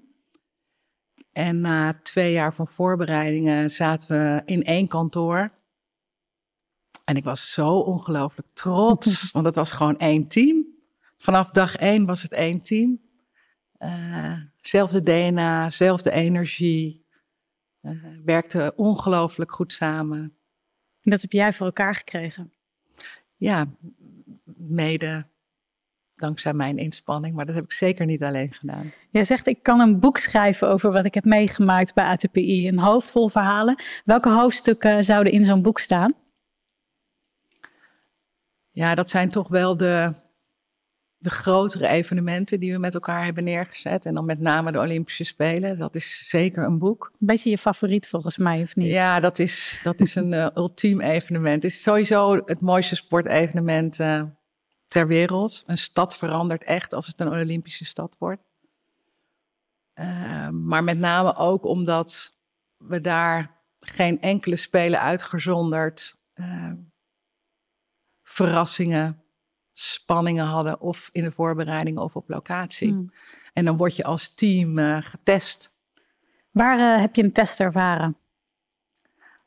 En 1.32 1.62
na 1.62 2.00
twee 2.04 2.32
jaar 2.32 2.54
van 2.54 2.68
voorbereidingen 2.68 3.72
zaten 3.72 4.08
we 4.08 4.42
in 4.46 4.63
één 4.63 4.88
kantoor. 4.88 5.51
En 7.06 7.15
ik 7.15 7.24
was 7.24 7.51
zo 7.51 7.70
ongelooflijk 7.80 8.48
trots, 8.54 9.32
want 9.32 9.46
het 9.46 9.56
was 9.56 9.72
gewoon 9.72 9.98
één 9.98 10.27
team. 10.27 10.65
Vanaf 11.18 11.50
dag 11.50 11.75
één 11.75 12.06
was 12.06 12.22
het 12.22 12.32
één 12.32 12.62
team. 12.62 13.01
Uh, 13.80 14.39
zelfde 14.62 15.01
DNA, 15.01 15.70
zelfde 15.70 16.12
energie. 16.12 17.04
Uh, 17.86 17.92
werkte 18.25 18.74
ongelooflijk 18.75 19.51
goed 19.51 19.74
samen. 19.74 20.20
En 21.01 21.12
dat 21.12 21.22
heb 21.22 21.32
jij 21.32 21.54
voor 21.54 21.65
elkaar 21.65 21.96
gekregen? 21.96 22.54
Ja, 23.36 23.68
mede 24.58 25.25
dankzij 26.15 26.54
mijn 26.54 26.77
inspanning, 26.77 27.36
maar 27.36 27.46
dat 27.46 27.56
heb 27.56 27.63
ik 27.63 27.72
zeker 27.72 28.06
niet 28.06 28.24
alleen 28.24 28.54
gedaan. 28.54 28.92
Jij 29.10 29.24
zegt, 29.24 29.48
ik 29.48 29.63
kan 29.63 29.80
een 29.80 30.00
boek 30.00 30.18
schrijven 30.18 30.70
over 30.70 30.92
wat 30.92 31.06
ik 31.06 31.13
heb 31.13 31.25
meegemaakt 31.25 31.94
bij 31.94 32.06
ATPI. 32.06 32.68
Een 32.68 32.80
hoofd 32.80 33.12
vol 33.12 33.30
verhalen. 33.30 33.75
Welke 34.06 34.30
hoofdstukken 34.30 35.04
zouden 35.04 35.34
in 35.34 35.46
zo'n 35.46 35.62
boek 35.62 35.80
staan? 35.80 36.13
Ja, 38.72 38.96
dat 38.96 39.10
zijn 39.10 39.30
toch 39.30 39.48
wel 39.48 39.77
de, 39.77 40.13
de 41.25 41.32
grotere 41.32 41.88
evenementen 41.88 42.60
die 42.60 42.72
we 42.72 42.79
met 42.79 42.94
elkaar 42.94 43.24
hebben 43.24 43.44
neergezet. 43.44 44.05
En 44.05 44.13
dan 44.13 44.25
met 44.25 44.39
name 44.39 44.72
de 44.72 44.79
Olympische 44.79 45.24
Spelen. 45.24 45.77
Dat 45.77 45.96
is 45.96 46.29
zeker 46.29 46.63
een 46.63 46.77
boek. 46.77 47.12
Een 47.12 47.27
beetje 47.27 47.50
je 47.50 47.58
favoriet 47.58 48.08
volgens 48.08 48.38
mij, 48.38 48.62
of 48.62 48.75
niet? 48.75 48.91
Ja, 48.91 49.20
dat 49.20 49.39
is, 49.39 49.79
dat 49.84 50.00
is 50.00 50.15
een 50.15 50.32
uh, 50.32 50.48
ultiem 50.55 51.01
evenement. 51.01 51.63
Het 51.63 51.72
is 51.72 51.82
sowieso 51.82 52.36
het 52.46 52.62
mooiste 52.62 52.96
sportevenement 52.96 54.00
uh, 54.00 54.24
ter 54.88 55.08
wereld. 55.08 55.63
Een 55.65 55.77
stad 55.77 56.17
verandert 56.17 56.63
echt 56.63 56.94
als 56.94 57.08
het 57.08 57.20
een 57.20 57.32
Olympische 57.32 57.86
stad 57.86 58.15
wordt. 58.20 58.41
Uh, 60.00 60.50
maar 60.50 60.84
met 60.84 61.00
name 61.00 61.36
ook 61.36 61.65
omdat 61.65 62.34
we 62.77 63.01
daar 63.01 63.62
geen 63.79 64.22
enkele 64.22 64.55
spelen 64.55 65.00
uitgezonderd 65.00 66.17
verrassingen, 68.24 69.24
spanningen 69.77 70.46
hadden, 70.46 70.82
of 70.82 71.10
in 71.12 71.24
de 71.24 71.32
voorbereiding 71.32 71.98
of 71.98 72.15
op 72.15 72.29
locatie. 72.29 72.89
Hmm. 72.89 73.12
En 73.53 73.65
dan 73.65 73.77
word 73.77 73.96
je 73.96 74.03
als 74.03 74.29
team 74.29 74.77
uh, 74.77 74.98
getest. 75.01 75.74
Waar 76.51 76.79
uh, 76.79 77.01
heb 77.01 77.15
je 77.15 77.24
een 77.24 77.32
test 77.32 77.60
ervaren? 77.60 78.17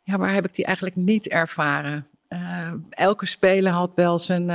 Ja, 0.02 0.18
waar 0.18 0.32
heb 0.32 0.46
ik 0.46 0.54
die 0.54 0.64
eigenlijk 0.64 0.96
niet 0.96 1.28
ervaren? 1.28 2.06
Uh, 2.28 2.72
elke 2.90 3.26
speler 3.26 3.72
had 3.72 3.92
wel 3.94 4.18
zijn, 4.18 4.46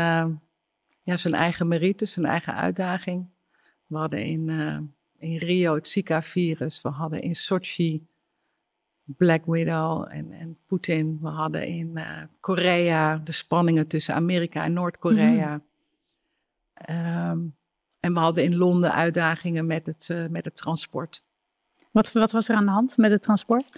ja, 1.04 1.18
zijn 1.18 1.34
eigen 1.34 1.68
merites, 1.68 2.14
zijn 2.14 2.26
eigen 2.26 2.56
uitdaging. 2.56 3.26
We 3.88 3.98
hadden 3.98 4.26
in, 4.26 4.50
in 5.18 5.38
Rio 5.38 5.76
het 5.76 5.88
Zika-virus, 5.88 6.82
we 6.82 6.90
hadden 6.90 7.22
in 7.22 7.36
Sochi 7.36 8.08
Black 9.06 9.46
Widow 9.46 10.08
en, 10.10 10.32
en 10.32 10.58
Poetin. 10.68 11.20
We 11.22 11.28
hadden 11.28 11.68
in 11.68 11.92
uh, 11.94 12.22
Korea 12.40 13.18
de 13.18 13.32
spanningen 13.32 13.88
tussen 13.88 14.16
Amerika 14.16 14.64
en 14.64 14.74
Noord-Korea. 14.74 15.54
Mm. 15.54 15.62
Um, 16.90 17.56
en 18.00 18.14
we 18.14 18.20
hadden 18.20 18.44
in 18.44 18.56
Londen 18.56 18.94
uitdagingen 18.94 19.66
met 19.66 19.86
het, 19.86 20.08
uh, 20.12 20.28
met 20.28 20.46
het 20.46 20.56
transport. 20.56 21.24
Wat, 21.92 22.12
wat 22.12 22.32
was 22.32 22.50
er 22.50 22.56
aan 22.56 22.66
de 22.66 22.72
hand 22.72 22.98
met 22.98 23.12
het 23.12 23.22
transport? 23.22 23.70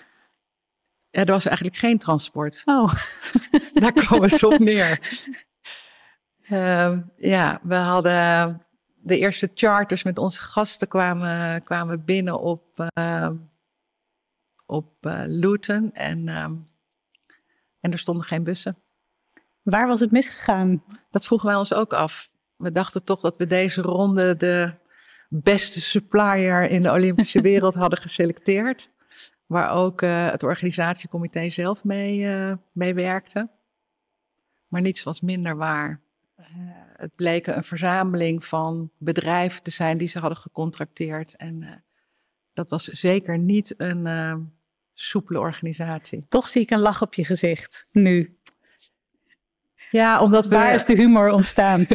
Ja, 1.10 1.20
er 1.20 1.32
was 1.32 1.46
eigenlijk 1.46 1.78
geen 1.78 1.98
transport. 1.98 2.62
Oh. 2.66 2.94
Daar 3.74 4.06
komen 4.08 4.30
ze 4.30 4.48
op 4.48 4.60
neer. 4.60 5.00
Um, 6.52 7.12
ja, 7.18 7.60
we 7.64 7.76
hadden 7.76 8.62
de 8.96 9.18
eerste 9.18 9.52
charters 9.54 10.04
met 10.04 10.18
onze 10.18 10.42
gasten 10.42 10.88
kwamen, 10.88 11.64
kwamen 11.64 12.06
binnen 12.06 12.40
op... 12.40 12.90
Uh, 13.00 13.30
op 14.66 15.06
uh, 15.06 15.24
Luton 15.26 15.94
en, 15.94 16.28
um, 16.28 16.68
en 17.80 17.92
er 17.92 18.00
stonden 18.00 18.26
geen 18.26 18.44
bussen. 18.44 18.78
Waar 19.62 19.88
was 19.88 20.00
het 20.00 20.12
misgegaan? 20.12 20.84
Dat 21.10 21.26
vroegen 21.26 21.48
wij 21.48 21.58
ons 21.58 21.74
ook 21.74 21.94
af. 21.94 22.30
We 22.56 22.72
dachten 22.72 23.04
toch 23.04 23.22
dat 23.22 23.38
we 23.38 23.48
deze 23.48 23.82
ronde 23.82 24.36
de 24.36 24.74
beste 25.30 25.82
supplier 25.82 26.70
in 26.70 26.84
de 26.84 26.92
Olympische 26.92 27.42
wereld 27.52 27.76
hadden 27.76 28.00
geselecteerd. 28.00 28.92
Waar 29.46 29.72
ook 29.72 30.02
uh, 30.02 30.32
het 30.32 30.44
organisatiecomité 30.44 31.50
zelf 31.50 31.84
mee, 31.84 32.20
uh, 32.20 32.54
mee 32.72 32.94
werkte. 32.94 33.50
Maar 34.68 34.82
niets 34.82 35.04
was 35.04 35.22
minder 35.22 35.56
waar. 35.56 36.02
Uh, 36.40 36.46
het 36.96 37.16
bleek 37.16 37.48
een 37.48 37.64
verzameling 37.64 38.46
van 38.46 38.92
bedrijven 38.98 39.64
te 39.64 39.72
zijn 39.72 39.98
die 39.98 40.08
ze 40.08 40.20
hadden 40.20 40.38
gecontracteerd. 40.38 41.36
En 41.36 41.84
dat 42.54 42.70
was 42.70 42.84
zeker 42.84 43.38
niet 43.38 43.74
een 43.78 44.08
soepele 44.96 45.40
organisatie. 45.40 46.26
Toch 46.30 46.48
zie 46.48 46.62
ik 46.62 46.70
een 46.70 46.80
lach 46.80 47.02
op 47.02 47.14
je 47.14 47.26
gezicht, 47.26 47.88
nu. 47.92 48.38
Ja, 49.92 50.22
omdat 50.22 50.46
we... 50.46 50.56
Waar 50.56 50.74
is 50.74 50.86
de 50.86 50.96
humor 50.96 51.30
ontstaan? 51.30 51.88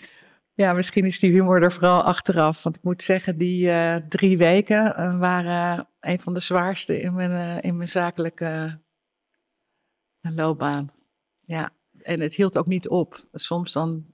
ja, 0.62 0.72
misschien 0.72 1.04
is 1.04 1.18
die 1.18 1.30
humor 1.30 1.62
er 1.62 1.72
vooral 1.72 2.02
achteraf. 2.02 2.62
Want 2.62 2.76
ik 2.76 2.82
moet 2.82 3.02
zeggen, 3.02 3.38
die 3.38 3.66
uh, 3.66 3.96
drie 3.96 4.38
weken 4.38 4.94
uh, 4.98 5.18
waren 5.18 5.88
een 6.00 6.20
van 6.20 6.34
de 6.34 6.40
zwaarste 6.40 7.00
in 7.00 7.14
mijn, 7.14 7.60
in 7.60 7.76
mijn 7.76 7.88
zakelijke 7.88 8.80
loopbaan. 10.20 10.90
Ja, 11.40 11.70
en 12.02 12.20
het 12.20 12.34
hield 12.34 12.58
ook 12.58 12.66
niet 12.66 12.88
op. 12.88 13.24
Soms 13.32 13.72
dan 13.72 14.11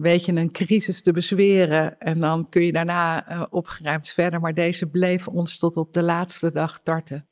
weet 0.00 0.24
je 0.24 0.32
een 0.32 0.52
crisis 0.52 1.02
te 1.02 1.12
bezweren 1.12 2.00
en 2.00 2.20
dan 2.20 2.48
kun 2.48 2.62
je 2.62 2.72
daarna 2.72 3.30
uh, 3.30 3.44
opgeruimd 3.50 4.08
verder. 4.08 4.40
Maar 4.40 4.54
deze 4.54 4.86
bleef 4.86 5.28
ons 5.28 5.58
tot 5.58 5.76
op 5.76 5.92
de 5.92 6.02
laatste 6.02 6.50
dag 6.52 6.80
tarten. 6.82 7.26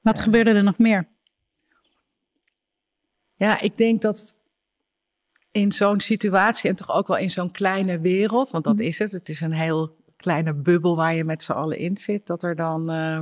Wat 0.00 0.18
gebeurde 0.18 0.50
er 0.50 0.62
nog 0.62 0.78
meer? 0.78 1.08
Ja, 3.34 3.60
ik 3.60 3.76
denk 3.76 4.02
dat 4.02 4.34
in 5.50 5.72
zo'n 5.72 6.00
situatie 6.00 6.70
en 6.70 6.76
toch 6.76 6.90
ook 6.90 7.06
wel 7.06 7.16
in 7.16 7.30
zo'n 7.30 7.50
kleine 7.50 8.00
wereld, 8.00 8.50
want 8.50 8.64
dat 8.64 8.80
is 8.80 8.98
het. 8.98 9.12
Het 9.12 9.28
is 9.28 9.40
een 9.40 9.52
heel 9.52 9.96
kleine 10.16 10.54
bubbel 10.54 10.96
waar 10.96 11.14
je 11.14 11.24
met 11.24 11.42
z'n 11.42 11.52
allen 11.52 11.78
in 11.78 11.96
zit, 11.96 12.26
dat 12.26 12.42
er 12.42 12.56
dan 12.56 12.90
uh, 12.90 13.20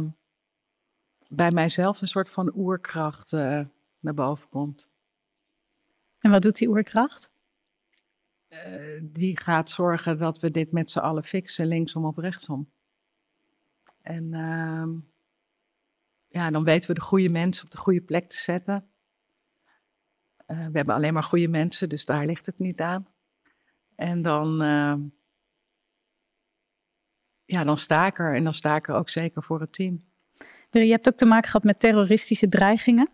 bij 1.28 1.50
mijzelf 1.50 2.00
een 2.00 2.08
soort 2.08 2.30
van 2.30 2.52
oerkracht 2.54 3.32
uh, 3.32 3.60
naar 4.00 4.14
boven 4.14 4.48
komt. 4.48 4.88
En 6.18 6.30
wat 6.30 6.42
doet 6.42 6.56
die 6.56 6.68
oerkracht? 6.68 7.34
Uh, 8.66 9.00
die 9.02 9.40
gaat 9.40 9.70
zorgen 9.70 10.18
dat 10.18 10.40
we 10.40 10.50
dit 10.50 10.72
met 10.72 10.90
z'n 10.90 10.98
allen 10.98 11.24
fixen, 11.24 11.66
linksom 11.66 12.04
of 12.04 12.16
rechtsom. 12.16 12.70
En 14.02 14.34
ehm, 14.34 14.90
ja, 16.28 16.50
dan 16.50 16.64
weten 16.64 16.88
we 16.88 16.94
de 16.94 17.00
goede 17.06 17.28
mensen 17.28 17.64
op 17.64 17.70
de 17.70 17.78
goede 17.78 18.00
plek 18.00 18.28
te 18.28 18.36
zetten. 18.36 18.90
we 20.46 20.54
hebben 20.54 20.94
alleen 20.94 21.12
maar 21.12 21.22
goede 21.22 21.48
mensen, 21.48 21.88
dus 21.88 22.04
daar 22.04 22.26
ligt 22.26 22.46
het 22.46 22.58
niet 22.58 22.80
aan. 22.80 23.06
En 23.96 24.22
dan, 24.22 24.62
ehm, 24.62 25.00
ja, 27.44 27.64
dan 27.64 27.76
sta 27.76 28.06
ik 28.06 28.18
er. 28.18 28.34
En 28.34 28.44
dan 28.44 28.52
sta 28.52 28.76
ik 28.76 28.88
er 28.88 28.94
ook 28.94 29.08
zeker 29.08 29.42
voor 29.42 29.60
het 29.60 29.72
team. 29.72 30.04
Je 30.70 30.90
hebt 30.90 31.08
ook 31.08 31.16
te 31.16 31.24
maken 31.24 31.50
gehad 31.50 31.64
met 31.64 31.80
terroristische 31.80 32.48
dreigingen. 32.48 33.10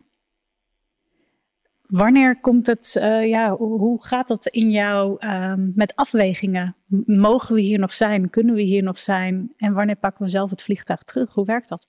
Wanneer 1.86 2.40
komt 2.40 2.66
het, 2.66 2.96
uh, 2.98 3.28
ja, 3.28 3.56
hoe 3.56 4.04
gaat 4.04 4.28
dat 4.28 4.46
in 4.46 4.70
jou 4.70 5.16
uh, 5.24 5.54
met 5.74 5.96
afwegingen? 5.96 6.76
Mogen 7.06 7.54
we 7.54 7.60
hier 7.60 7.78
nog 7.78 7.92
zijn? 7.92 8.30
Kunnen 8.30 8.54
we 8.54 8.62
hier 8.62 8.82
nog 8.82 8.98
zijn? 8.98 9.52
En 9.56 9.72
wanneer 9.72 9.96
pakken 9.96 10.24
we 10.24 10.30
zelf 10.30 10.50
het 10.50 10.62
vliegtuig 10.62 11.02
terug? 11.02 11.34
Hoe 11.34 11.44
werkt 11.44 11.68
dat? 11.68 11.88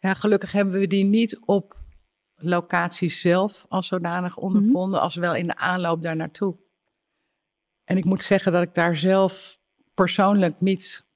Ja, 0.00 0.14
gelukkig 0.14 0.52
hebben 0.52 0.80
we 0.80 0.86
die 0.86 1.04
niet 1.04 1.38
op 1.44 1.78
locatie 2.34 3.10
zelf 3.10 3.66
als 3.68 3.86
zodanig 3.86 4.36
ondervonden, 4.36 4.88
mm 4.88 4.94
-hmm. 4.94 5.02
als 5.02 5.14
wel 5.14 5.34
in 5.34 5.46
de 5.46 5.56
aanloop 5.56 6.02
daar 6.02 6.16
naartoe. 6.16 6.56
En 7.84 7.96
ik 7.96 8.04
moet 8.04 8.22
zeggen 8.22 8.52
dat 8.52 8.62
ik 8.62 8.74
daar 8.74 8.96
zelf 8.96 9.58
persoonlijk 9.94 10.60
niet, 10.60 11.06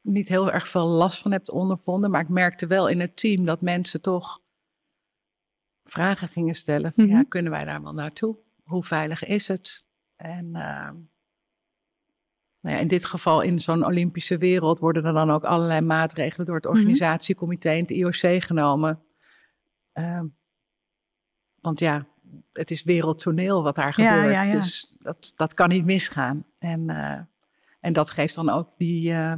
niet 0.00 0.28
heel 0.28 0.50
erg 0.50 0.68
veel 0.68 0.86
last 0.86 1.18
van 1.18 1.32
heb 1.32 1.52
ondervonden. 1.52 2.10
Maar 2.10 2.20
ik 2.20 2.28
merkte 2.28 2.66
wel 2.66 2.88
in 2.88 3.00
het 3.00 3.16
team 3.16 3.44
dat 3.44 3.60
mensen 3.60 4.00
toch 4.00 4.39
vragen 5.90 6.28
gingen 6.28 6.54
stellen. 6.54 6.92
Van, 6.92 7.04
mm 7.04 7.10
-hmm. 7.10 7.18
Ja, 7.18 7.24
kunnen 7.28 7.52
wij 7.52 7.64
daar 7.64 7.82
wel 7.82 7.92
naartoe? 7.92 8.36
Hoe 8.62 8.84
veilig 8.84 9.24
is 9.24 9.48
het? 9.48 9.86
En 10.16 10.46
uh, 10.46 10.90
nou 12.60 12.76
ja, 12.76 12.78
in 12.78 12.88
dit 12.88 13.04
geval 13.04 13.40
in 13.40 13.58
zo'n 13.58 13.84
Olympische 13.84 14.38
wereld 14.38 14.78
worden 14.78 15.04
er 15.04 15.12
dan 15.12 15.30
ook 15.30 15.44
allerlei 15.44 15.80
maatregelen 15.80 16.46
door 16.46 16.56
het 16.56 16.66
organisatiecomité 16.66 17.70
en 17.70 17.80
het 17.80 17.90
IOC 17.90 18.44
genomen. 18.44 19.02
Uh, 19.94 20.22
want 21.60 21.78
ja, 21.78 22.06
het 22.52 22.70
is 22.70 22.82
wereldtoneel 22.82 23.62
wat 23.62 23.74
daar 23.74 23.94
gebeurt. 23.94 24.14
Ja, 24.14 24.30
ja, 24.30 24.42
ja. 24.42 24.50
Dus 24.50 24.94
dat, 24.98 25.32
dat 25.36 25.54
kan 25.54 25.68
niet 25.68 25.84
misgaan. 25.84 26.44
En, 26.58 26.90
uh, 26.90 27.18
en 27.80 27.92
dat 27.92 28.10
geeft 28.10 28.34
dan 28.34 28.48
ook 28.48 28.68
die, 28.76 29.10
uh, 29.10 29.34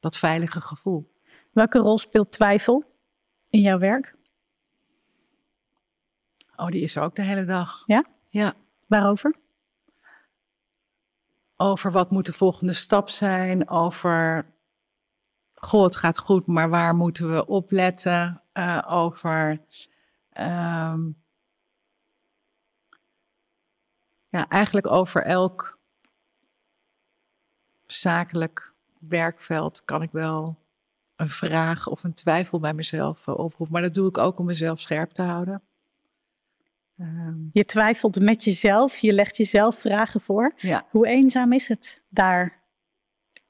dat 0.00 0.16
veilige 0.16 0.60
gevoel. 0.60 1.12
Welke 1.52 1.78
rol 1.78 1.98
speelt 1.98 2.32
twijfel 2.32 2.84
in 3.50 3.60
jouw 3.60 3.78
werk? 3.78 4.14
Oh, 6.56 6.66
die 6.66 6.82
is 6.82 6.96
er 6.96 7.02
ook 7.02 7.14
de 7.14 7.22
hele 7.22 7.44
dag. 7.44 7.82
Ja? 7.86 8.04
Ja. 8.28 8.52
Waarover? 8.86 9.34
Over 11.56 11.92
wat 11.92 12.10
moet 12.10 12.26
de 12.26 12.32
volgende 12.32 12.72
stap 12.72 13.08
zijn. 13.08 13.68
Over, 13.68 14.46
goh, 15.54 15.84
het 15.84 15.96
gaat 15.96 16.18
goed, 16.18 16.46
maar 16.46 16.68
waar 16.68 16.94
moeten 16.94 17.32
we 17.32 17.46
opletten? 17.46 18.42
Uh, 18.52 18.82
over... 18.86 19.60
Um, 20.38 21.22
ja, 24.28 24.48
eigenlijk 24.48 24.86
over 24.86 25.22
elk 25.22 25.78
zakelijk 27.86 28.72
werkveld 28.98 29.84
kan 29.84 30.02
ik 30.02 30.10
wel 30.10 30.58
een 31.16 31.28
vraag 31.28 31.86
of 31.86 32.04
een 32.04 32.14
twijfel 32.14 32.60
bij 32.60 32.74
mezelf 32.74 33.26
uh, 33.26 33.34
oproepen. 33.34 33.72
Maar 33.72 33.82
dat 33.82 33.94
doe 33.94 34.08
ik 34.08 34.18
ook 34.18 34.38
om 34.38 34.46
mezelf 34.46 34.80
scherp 34.80 35.12
te 35.12 35.22
houden. 35.22 35.62
Um, 36.98 37.50
je 37.52 37.64
twijfelt 37.64 38.20
met 38.20 38.44
jezelf, 38.44 38.96
je 38.96 39.12
legt 39.12 39.36
jezelf 39.36 39.78
vragen 39.78 40.20
voor. 40.20 40.52
Ja. 40.56 40.86
Hoe 40.90 41.06
eenzaam 41.06 41.52
is 41.52 41.68
het 41.68 42.04
daar 42.08 42.62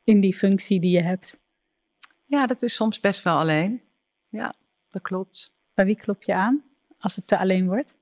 in 0.05 0.21
die 0.21 0.35
functie 0.35 0.81
die 0.81 0.91
je 0.91 1.03
hebt? 1.03 1.41
Ja, 2.25 2.47
dat 2.47 2.63
is 2.63 2.75
soms 2.75 3.01
best 3.01 3.23
wel 3.23 3.39
alleen. 3.39 3.83
Ja, 4.29 4.55
dat 4.91 5.03
klopt. 5.03 5.55
Bij 5.75 5.85
wie 5.85 5.97
klop 5.97 6.23
je 6.23 6.35
aan 6.35 6.65
als 6.99 7.17
het 7.17 7.27
te 7.27 7.39
alleen 7.39 7.67
wordt? 7.67 7.99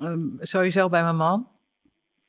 Um, 0.00 0.36
sowieso 0.40 0.88
bij 0.88 1.02
mijn 1.02 1.16
man. 1.16 1.48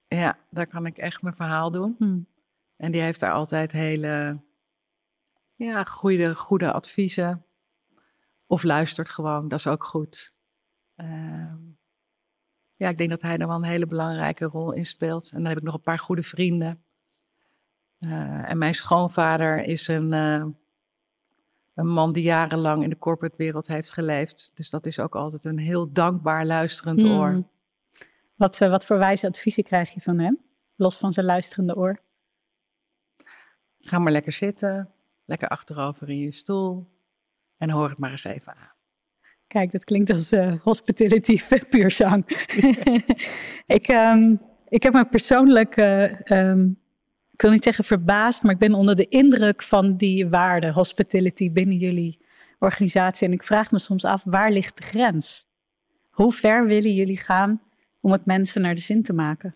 Ja, 0.07 0.37
daar 0.49 0.67
kan 0.67 0.85
ik 0.85 0.97
echt 0.97 1.21
mijn 1.21 1.35
verhaal 1.35 1.71
doen. 1.71 1.95
Hmm. 1.97 2.27
En 2.75 2.91
die 2.91 3.01
heeft 3.01 3.19
daar 3.19 3.31
altijd 3.31 3.71
hele 3.71 4.41
ja, 5.55 5.83
goede, 5.83 6.35
goede 6.35 6.71
adviezen. 6.71 7.45
Of 8.45 8.63
luistert 8.63 9.09
gewoon, 9.09 9.47
dat 9.47 9.59
is 9.59 9.67
ook 9.67 9.83
goed. 9.83 10.33
Uh, 10.95 11.53
ja, 12.81 12.89
ik 12.89 12.97
denk 12.97 13.09
dat 13.09 13.21
hij 13.21 13.37
er 13.37 13.47
wel 13.47 13.55
een 13.55 13.63
hele 13.63 13.85
belangrijke 13.85 14.45
rol 14.45 14.71
in 14.71 14.85
speelt. 14.85 15.29
En 15.31 15.37
dan 15.37 15.45
heb 15.45 15.57
ik 15.57 15.63
nog 15.63 15.73
een 15.73 15.81
paar 15.81 15.99
goede 15.99 16.23
vrienden. 16.23 16.83
Uh, 17.99 18.49
en 18.49 18.57
mijn 18.57 18.75
schoonvader 18.75 19.63
is 19.63 19.87
een, 19.87 20.11
uh, 20.11 20.45
een 21.73 21.87
man 21.87 22.13
die 22.13 22.23
jarenlang 22.23 22.83
in 22.83 22.89
de 22.89 22.97
corporate 22.97 23.37
wereld 23.37 23.67
heeft 23.67 23.93
geleefd. 23.93 24.51
Dus 24.53 24.69
dat 24.69 24.85
is 24.85 24.99
ook 24.99 25.15
altijd 25.15 25.45
een 25.45 25.57
heel 25.57 25.91
dankbaar 25.91 26.45
luisterend 26.45 27.01
Hmm. 27.01 27.11
oor. 27.11 27.43
Wat, 28.35 28.61
uh, 28.61 28.69
wat 28.69 28.85
voor 28.85 28.97
wijze 28.97 29.27
adviezen 29.27 29.63
krijg 29.63 29.93
je 29.93 30.01
van 30.01 30.19
hem? 30.19 30.39
Los 30.75 30.97
van 30.97 31.13
zijn 31.13 31.25
luisterende 31.25 31.75
oor. 31.75 31.99
Ga 33.79 33.99
maar 33.99 34.11
lekker 34.11 34.33
zitten. 34.33 34.91
Lekker 35.25 35.47
achterover 35.47 36.09
in 36.09 36.17
je 36.17 36.31
stoel. 36.31 36.87
En 37.57 37.69
hoor 37.69 37.89
het 37.89 37.97
maar 37.97 38.11
eens 38.11 38.23
even 38.23 38.55
aan. 38.55 38.80
Kijk, 39.51 39.71
dat 39.71 39.83
klinkt 39.83 40.09
als 40.09 40.33
uh, 40.33 40.53
hospitality 40.61 41.39
puur 41.69 41.95
ik, 43.77 43.87
um, 43.87 44.39
ik 44.69 44.83
heb 44.83 44.93
me 44.93 45.05
persoonlijk, 45.05 45.77
uh, 45.77 46.03
ik 47.31 47.41
wil 47.41 47.51
niet 47.51 47.63
zeggen 47.63 47.83
verbaasd, 47.83 48.43
maar 48.43 48.51
ik 48.51 48.59
ben 48.59 48.73
onder 48.73 48.95
de 48.95 49.07
indruk 49.07 49.63
van 49.63 49.97
die 49.97 50.27
waarde, 50.27 50.71
hospitality, 50.71 51.51
binnen 51.51 51.77
jullie 51.77 52.25
organisatie. 52.59 53.27
En 53.27 53.33
ik 53.33 53.43
vraag 53.43 53.71
me 53.71 53.79
soms 53.79 54.05
af, 54.05 54.23
waar 54.23 54.51
ligt 54.51 54.77
de 54.77 54.83
grens? 54.83 55.45
Hoe 56.09 56.31
ver 56.31 56.65
willen 56.65 56.93
jullie 56.93 57.17
gaan 57.17 57.61
om 58.01 58.11
het 58.11 58.25
mensen 58.25 58.61
naar 58.61 58.75
de 58.75 58.81
zin 58.81 59.03
te 59.03 59.13
maken? 59.13 59.55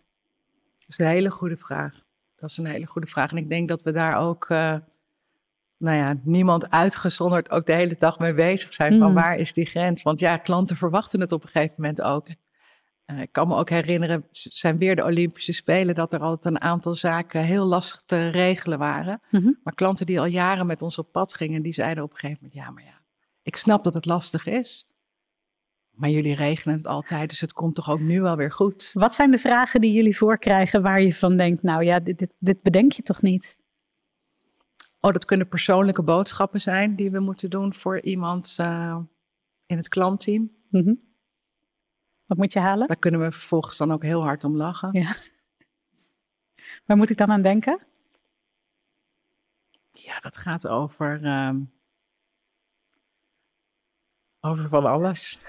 Dat 0.80 0.90
is 0.90 0.98
een 0.98 1.12
hele 1.12 1.30
goede 1.30 1.58
vraag. 1.58 2.04
Dat 2.36 2.50
is 2.50 2.58
een 2.58 2.66
hele 2.66 2.86
goede 2.86 3.08
vraag. 3.08 3.32
En 3.32 3.38
ik 3.38 3.50
denk 3.50 3.68
dat 3.68 3.82
we 3.82 3.92
daar 3.92 4.18
ook, 4.18 4.50
uh, 4.50 4.78
nou 5.78 5.98
ja, 5.98 6.16
niemand 6.24 6.72
uitgezonderd 6.72 7.50
ook 7.50 7.66
de 7.66 7.74
hele 7.74 7.96
dag 8.00 8.20
mee 8.20 8.34
bezig 8.34 8.74
zijn. 8.74 8.94
Mm. 8.94 9.00
Van 9.00 9.14
waar 9.14 9.38
is 9.38 9.54
die 9.54 9.66
grens? 9.66 10.02
Want 10.02 10.20
ja, 10.20 10.38
klanten 10.38 10.76
verwachten 10.78 11.20
het 11.20 11.32
op 11.32 11.44
een 11.44 11.50
gegeven 11.50 11.76
moment 11.78 12.02
ook. 12.02 12.28
Uh, 13.06 13.22
ik 13.22 13.32
kan 13.32 13.48
me 13.48 13.56
ook 13.56 13.70
herinneren, 13.70 14.26
zijn 14.32 14.78
weer 14.78 14.96
de 14.96 15.04
Olympische 15.04 15.54
Spelen, 15.54 15.96
dat 15.96 16.14
er 16.14 16.20
altijd 16.20 16.56
een 16.56 16.62
aantal 16.62 16.96
zaken 16.96 17.42
heel 17.42 17.66
lastig 17.66 18.02
te 18.06 18.28
regelen 18.30 18.78
waren. 18.78 19.22
Mm 19.30 19.42
-hmm. 19.42 19.60
Maar 19.64 19.74
klanten 19.74 20.06
die 20.06 20.20
al 20.20 20.26
jaren 20.26 20.66
met 20.66 20.82
ons 20.82 20.98
op 20.98 21.12
pad 21.12 21.34
gingen, 21.34 21.62
die 21.62 21.74
zeiden 21.74 22.04
op 22.04 22.12
een 22.12 22.18
gegeven 22.18 22.40
moment, 22.42 22.60
ja, 22.62 22.72
maar 22.72 22.84
ja, 22.84 23.02
ik 23.42 23.56
snap 23.56 23.84
dat 23.84 23.94
het 23.94 24.06
lastig 24.06 24.46
is. 24.46 24.88
Maar 25.92 26.10
jullie 26.10 26.36
regelen 26.36 26.76
het 26.76 26.88
altijd, 26.88 27.30
dus 27.30 27.42
het 27.42 27.54
komt 27.54 27.76
toch 27.76 27.90
ook 27.90 28.00
nu 28.00 28.22
wel 28.22 28.36
weer 28.36 28.52
goed. 28.52 28.90
Wat 28.94 29.16
zijn 29.16 29.32
de 29.32 29.38
vragen 29.38 29.82
die 29.82 29.94
jullie 29.94 30.18
voorkrijgen 30.18 30.82
waar 30.82 31.02
je 31.02 31.14
van 31.14 31.38
denkt, 31.38 31.64
nou 31.64 31.84
ja, 31.84 32.00
dit, 32.00 32.18
dit, 32.18 32.36
dit 32.40 32.62
bedenk 32.62 32.92
je 32.92 33.02
toch 33.02 33.22
niet? 33.22 33.58
Oh, 35.06 35.12
dat 35.12 35.26
kunnen 35.26 35.48
persoonlijke 35.48 36.04
boodschappen 36.04 36.62
zijn 36.62 36.96
die 36.96 37.12
we 37.12 37.20
moeten 37.20 37.50
doen 37.50 37.74
voor 37.74 38.02
iemand 38.02 38.58
uh, 38.62 39.00
in 39.66 39.78
het 39.78 39.88
klantteam. 39.88 40.52
Mm 40.70 40.84
-hmm. 40.84 41.02
Wat 42.26 42.38
moet 42.38 42.54
je 42.54 42.60
halen? 42.60 42.88
Daar 42.88 43.00
kunnen 43.00 43.20
we 43.20 43.32
vervolgens 43.32 43.78
dan 43.78 43.92
ook 43.92 44.04
heel 44.04 44.24
hard 44.24 44.44
om 44.44 44.56
lachen. 44.56 44.90
Ja. 44.92 45.16
Waar 46.86 46.98
moet 46.98 47.10
ik 47.10 47.18
dan 47.18 47.32
aan 47.32 47.42
denken? 47.42 47.80
Ja, 49.92 50.20
dat 50.20 50.38
gaat 50.38 50.68
over, 50.68 51.26
um, 51.26 51.74
over 54.40 54.70
van 54.70 54.86
alles. 54.86 55.40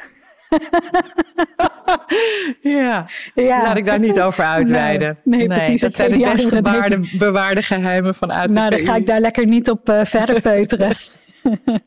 ja. 2.61 3.07
ja, 3.35 3.62
laat 3.62 3.77
ik 3.77 3.85
daar 3.85 3.99
niet 3.99 4.20
over 4.20 4.44
uitweiden. 4.44 5.18
Nee, 5.25 5.38
nee, 5.38 5.49
nee 5.49 5.57
precies. 5.57 5.81
Dat 5.81 5.94
zijn 5.94 6.11
de 6.11 6.18
best 6.18 6.49
gebaarde, 6.49 7.09
bewaarde 7.18 7.62
geheimen 7.62 8.14
van 8.14 8.31
ATP. 8.31 8.53
Nou, 8.53 8.70
dan 8.70 8.79
ga 8.79 8.96
ik 8.96 9.07
daar 9.07 9.20
lekker 9.20 9.46
niet 9.46 9.70
op 9.70 9.88
uh, 9.88 10.05
verder 10.05 10.40
peuteren. 10.40 10.96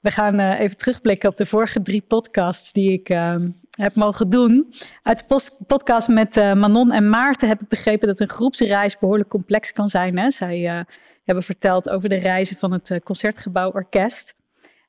We 0.00 0.10
gaan 0.10 0.40
uh, 0.40 0.60
even 0.60 0.76
terugblikken 0.76 1.28
op 1.28 1.36
de 1.36 1.46
vorige 1.46 1.82
drie 1.82 2.02
podcasts 2.08 2.72
die 2.72 2.92
ik 2.92 3.08
uh, 3.08 3.34
heb 3.70 3.94
mogen 3.94 4.30
doen. 4.30 4.74
Uit 5.02 5.24
de 5.28 5.50
podcast 5.66 6.08
met 6.08 6.36
uh, 6.36 6.52
Manon 6.52 6.92
en 6.92 7.08
Maarten 7.08 7.48
heb 7.48 7.60
ik 7.60 7.68
begrepen 7.68 8.08
dat 8.08 8.20
een 8.20 8.28
groepsreis 8.28 8.98
behoorlijk 8.98 9.28
complex 9.28 9.72
kan 9.72 9.88
zijn. 9.88 10.18
Hè? 10.18 10.30
Zij 10.30 10.86
hebben 11.24 11.44
verteld 11.44 11.88
over 11.88 12.08
de 12.08 12.18
reizen 12.18 12.56
van 12.56 12.72
het 12.72 13.00
Concertgebouw 13.02 13.70
Orkest. 13.70 14.34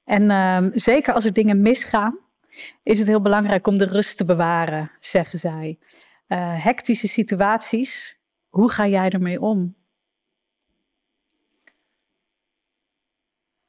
En 0.04 0.32
ehm, 0.32 0.70
zeker 0.74 1.14
als 1.14 1.26
er 1.26 1.34
dingen 1.34 1.62
misgaan, 1.62 2.20
is 2.84 3.00
het 3.00 3.08
heel 3.08 3.22
belangrijk 3.22 3.68
om 3.68 3.78
de 3.78 3.86
rust 3.86 4.18
te 4.18 4.26
bewaren, 4.26 4.92
zeggen 5.00 5.40
zij. 5.40 5.80
Uh, 6.28 6.64
hectische 6.64 7.08
situaties, 7.08 8.18
hoe 8.50 8.70
ga 8.70 8.88
jij 8.88 9.10
ermee 9.10 9.42
om? 9.42 9.76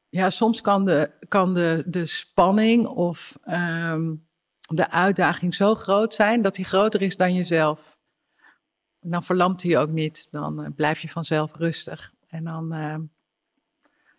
Ja, 0.08 0.30
soms 0.30 0.60
kan 0.60 0.84
de, 0.84 1.10
kan 1.28 1.54
de, 1.54 1.82
de 1.86 2.06
spanning 2.06 2.86
of 2.86 3.38
ehm, 3.44 4.14
de 4.60 4.90
uitdaging 4.90 5.54
zo 5.54 5.74
groot 5.74 6.14
zijn 6.14 6.42
dat 6.42 6.54
die 6.54 6.64
groter 6.64 7.02
is 7.02 7.16
dan 7.16 7.34
jezelf. 7.34 7.98
Dan 9.00 9.22
verlamt 9.22 9.62
hij 9.62 9.78
ook 9.78 9.90
niet. 9.90 10.28
Dan 10.30 10.64
eh, 10.64 10.70
blijf 10.76 11.00
je 11.00 11.08
vanzelf 11.08 11.54
rustig. 11.54 12.12
En 12.28 12.44
dan 12.44 12.72
ehm, 12.72 13.02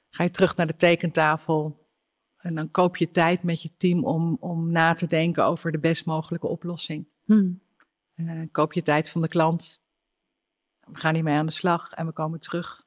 ga 0.10 0.24
je 0.24 0.32
terug 0.32 0.56
naar 0.56 0.68
de 0.68 0.76
tekentafel 0.76 1.83
en 2.44 2.56
dan 2.56 2.72
koop 2.72 2.98
je 2.98 3.12
tijd 3.12 3.44
met 3.44 3.62
je 3.62 3.70
team 3.78 4.06
om, 4.06 4.38
om 4.40 4.72
na 4.72 4.94
te 4.94 5.08
denken 5.08 5.46
over 5.46 5.72
de 5.72 5.80
best 5.80 6.06
mogelijke 6.06 6.48
oplossing. 6.48 7.08
Hmm. 7.26 7.62
Uh, 8.16 8.42
koop 8.52 8.74
je 8.74 8.82
tijd 8.82 9.10
van 9.10 9.22
de 9.22 9.28
klant. 9.28 9.82
We 10.86 11.00
gaan 11.00 11.14
hiermee 11.14 11.38
aan 11.38 11.46
de 11.46 11.52
slag 11.52 11.92
en 11.92 12.06
we 12.06 12.12
komen 12.12 12.40
terug 12.40 12.86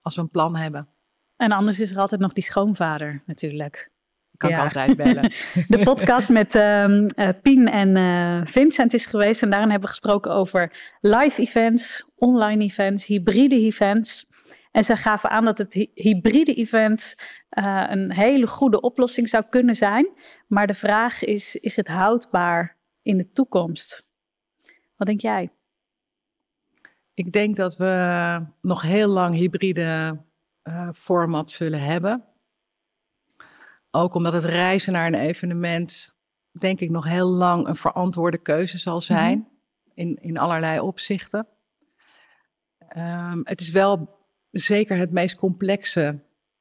als 0.00 0.14
we 0.14 0.20
een 0.20 0.28
plan 0.28 0.56
hebben. 0.56 0.88
En 1.36 1.50
anders 1.50 1.80
is 1.80 1.90
er 1.90 1.98
altijd 1.98 2.20
nog 2.20 2.32
die 2.32 2.44
schoonvader 2.44 3.22
natuurlijk. 3.26 3.90
Kan 4.36 4.50
ik 4.50 4.58
altijd 4.58 4.96
bellen. 4.96 5.32
De 5.68 5.80
podcast 5.84 6.28
met 6.28 6.54
um, 6.54 7.08
uh, 7.16 7.28
Pien 7.42 7.68
en 7.70 7.96
uh, 7.96 8.46
Vincent 8.46 8.94
is 8.94 9.06
geweest. 9.06 9.42
En 9.42 9.50
daarin 9.50 9.70
hebben 9.70 9.88
we 9.88 9.94
gesproken 9.94 10.32
over 10.32 10.96
live 11.00 11.40
events, 11.40 12.04
online 12.14 12.64
events, 12.64 13.06
hybride 13.06 13.54
events. 13.54 14.26
En 14.74 14.84
ze 14.84 14.96
gaven 14.96 15.30
aan 15.30 15.44
dat 15.44 15.58
het 15.58 15.88
hybride 15.94 16.54
event 16.54 17.16
uh, 17.50 17.84
een 17.88 18.12
hele 18.12 18.46
goede 18.46 18.80
oplossing 18.80 19.28
zou 19.28 19.44
kunnen 19.50 19.76
zijn. 19.76 20.08
Maar 20.46 20.66
de 20.66 20.74
vraag 20.74 21.24
is, 21.24 21.56
is 21.56 21.76
het 21.76 21.88
houdbaar 21.88 22.76
in 23.02 23.16
de 23.16 23.32
toekomst? 23.32 24.06
Wat 24.96 25.06
denk 25.06 25.20
jij? 25.20 25.52
Ik 27.14 27.32
denk 27.32 27.56
dat 27.56 27.76
we 27.76 28.46
nog 28.60 28.82
heel 28.82 29.08
lang 29.08 29.34
hybride 29.34 30.20
uh, 30.64 30.88
format 30.92 31.50
zullen 31.50 31.82
hebben. 31.82 32.24
Ook 33.90 34.14
omdat 34.14 34.32
het 34.32 34.44
reizen 34.44 34.92
naar 34.92 35.06
een 35.06 35.14
evenement, 35.14 36.16
denk 36.50 36.80
ik, 36.80 36.90
nog 36.90 37.04
heel 37.04 37.28
lang 37.28 37.68
een 37.68 37.76
verantwoorde 37.76 38.38
keuze 38.38 38.78
zal 38.78 39.00
zijn. 39.00 39.38
Mm 39.38 39.44
-hmm. 39.44 39.94
in, 39.94 40.18
in 40.20 40.38
allerlei 40.38 40.80
opzichten. 40.80 41.46
Um, 42.96 43.40
het 43.44 43.60
is 43.60 43.70
wel 43.70 44.13
zeker 44.54 44.96
het 44.96 45.12
meest 45.12 45.36
complexe, 45.36 46.18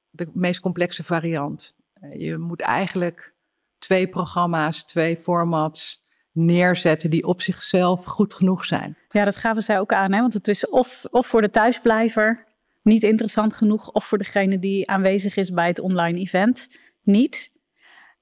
de 0.10 0.29
meest 0.34 0.60
complexe 0.60 1.03
variant. 1.03 1.75
Uh, 2.01 2.19
je 2.19 2.38
moet 2.38 2.62
eigenlijk 2.62 3.34
twee 3.77 4.08
programma's, 4.08 4.84
twee 4.84 5.17
formats 5.17 6.01
neerzetten 6.32 7.10
die 7.10 7.27
op 7.27 7.41
zichzelf 7.41 8.06
goed 8.06 8.34
genoeg 8.34 8.65
zijn. 8.65 8.97
Ja, 9.10 9.23
dat 9.23 9.36
gaven 9.36 9.62
zij 9.62 9.79
ook 9.79 9.93
aan, 9.93 10.13
hè? 10.13 10.19
want 10.19 10.34
het 10.34 10.47
is 10.47 10.69
of, 10.69 11.06
of 11.10 11.27
voor 11.27 11.41
de 11.41 11.49
thuisblijver 11.49 12.45
niet 12.82 13.03
interessant 13.03 13.53
genoeg, 13.53 13.91
of 13.91 14.06
voor 14.06 14.17
degene 14.17 14.60
die 14.60 14.89
aanwezig 14.89 15.36
is 15.36 15.51
bij 15.51 15.67
het 15.67 15.79
online 15.79 16.19
event 16.19 16.77
niet. 17.01 17.51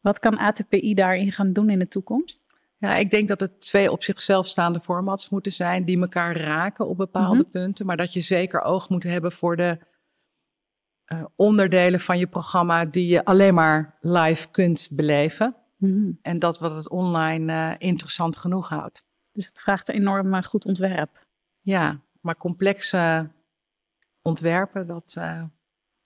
Wat 0.02 0.20
kan 0.20 0.38
ATPI 0.38 0.94
daarin 0.94 1.32
gaan 1.32 1.54
doen 1.54 1.70
in 1.70 1.80
de 1.80 1.88
toekomst? 1.88 2.41
Ja, 2.82 2.96
ik 2.96 3.10
denk 3.10 3.28
dat 3.28 3.40
het 3.40 3.62
twee 3.62 3.92
op 3.92 4.04
zichzelf 4.04 4.48
staande 4.48 4.80
formats 4.80 5.30
moeten 5.30 5.52
zijn 5.52 5.86
die 5.86 6.02
elkaar 6.02 6.38
raken 6.38 6.88
op 6.88 6.98
bepaalde 6.98 7.36
mm 7.36 7.42
-hmm. 7.42 7.52
punten, 7.52 7.86
maar 7.86 7.98
dat 7.98 8.14
je 8.14 8.22
zeker 8.22 8.62
oog 8.62 8.90
moet 8.90 9.04
hebben 9.04 9.32
voor 9.32 9.56
de 9.56 9.80
uh, 11.14 11.24
onderdelen 11.36 12.00
van 12.00 12.18
je 12.18 12.28
programma 12.28 12.86
die 12.86 13.08
je 13.08 13.26
alleen 13.26 13.54
maar 13.54 13.98
live 14.00 14.48
kunt 14.52 14.88
beleven. 14.92 15.56
Mm 15.78 15.90
-hmm. 15.90 16.20
En 16.22 16.40
dat 16.40 16.60
wat 16.60 16.76
het 16.76 16.90
online 16.90 17.54
uh, 17.54 17.72
interessant 17.78 18.38
genoeg 18.38 18.70
houdt. 18.70 19.06
Dus 19.32 19.46
het 19.46 19.60
vraagt 19.60 19.90
een 19.90 19.96
enorm 19.96 20.34
uh, 20.34 20.44
goed 20.44 20.66
ontwerp. 20.66 21.28
Ja, 21.60 22.00
maar 22.22 22.38
complexe 22.38 23.30
ontwerpen, 24.22 24.88
dat, 24.88 25.16
uh, 25.18 25.44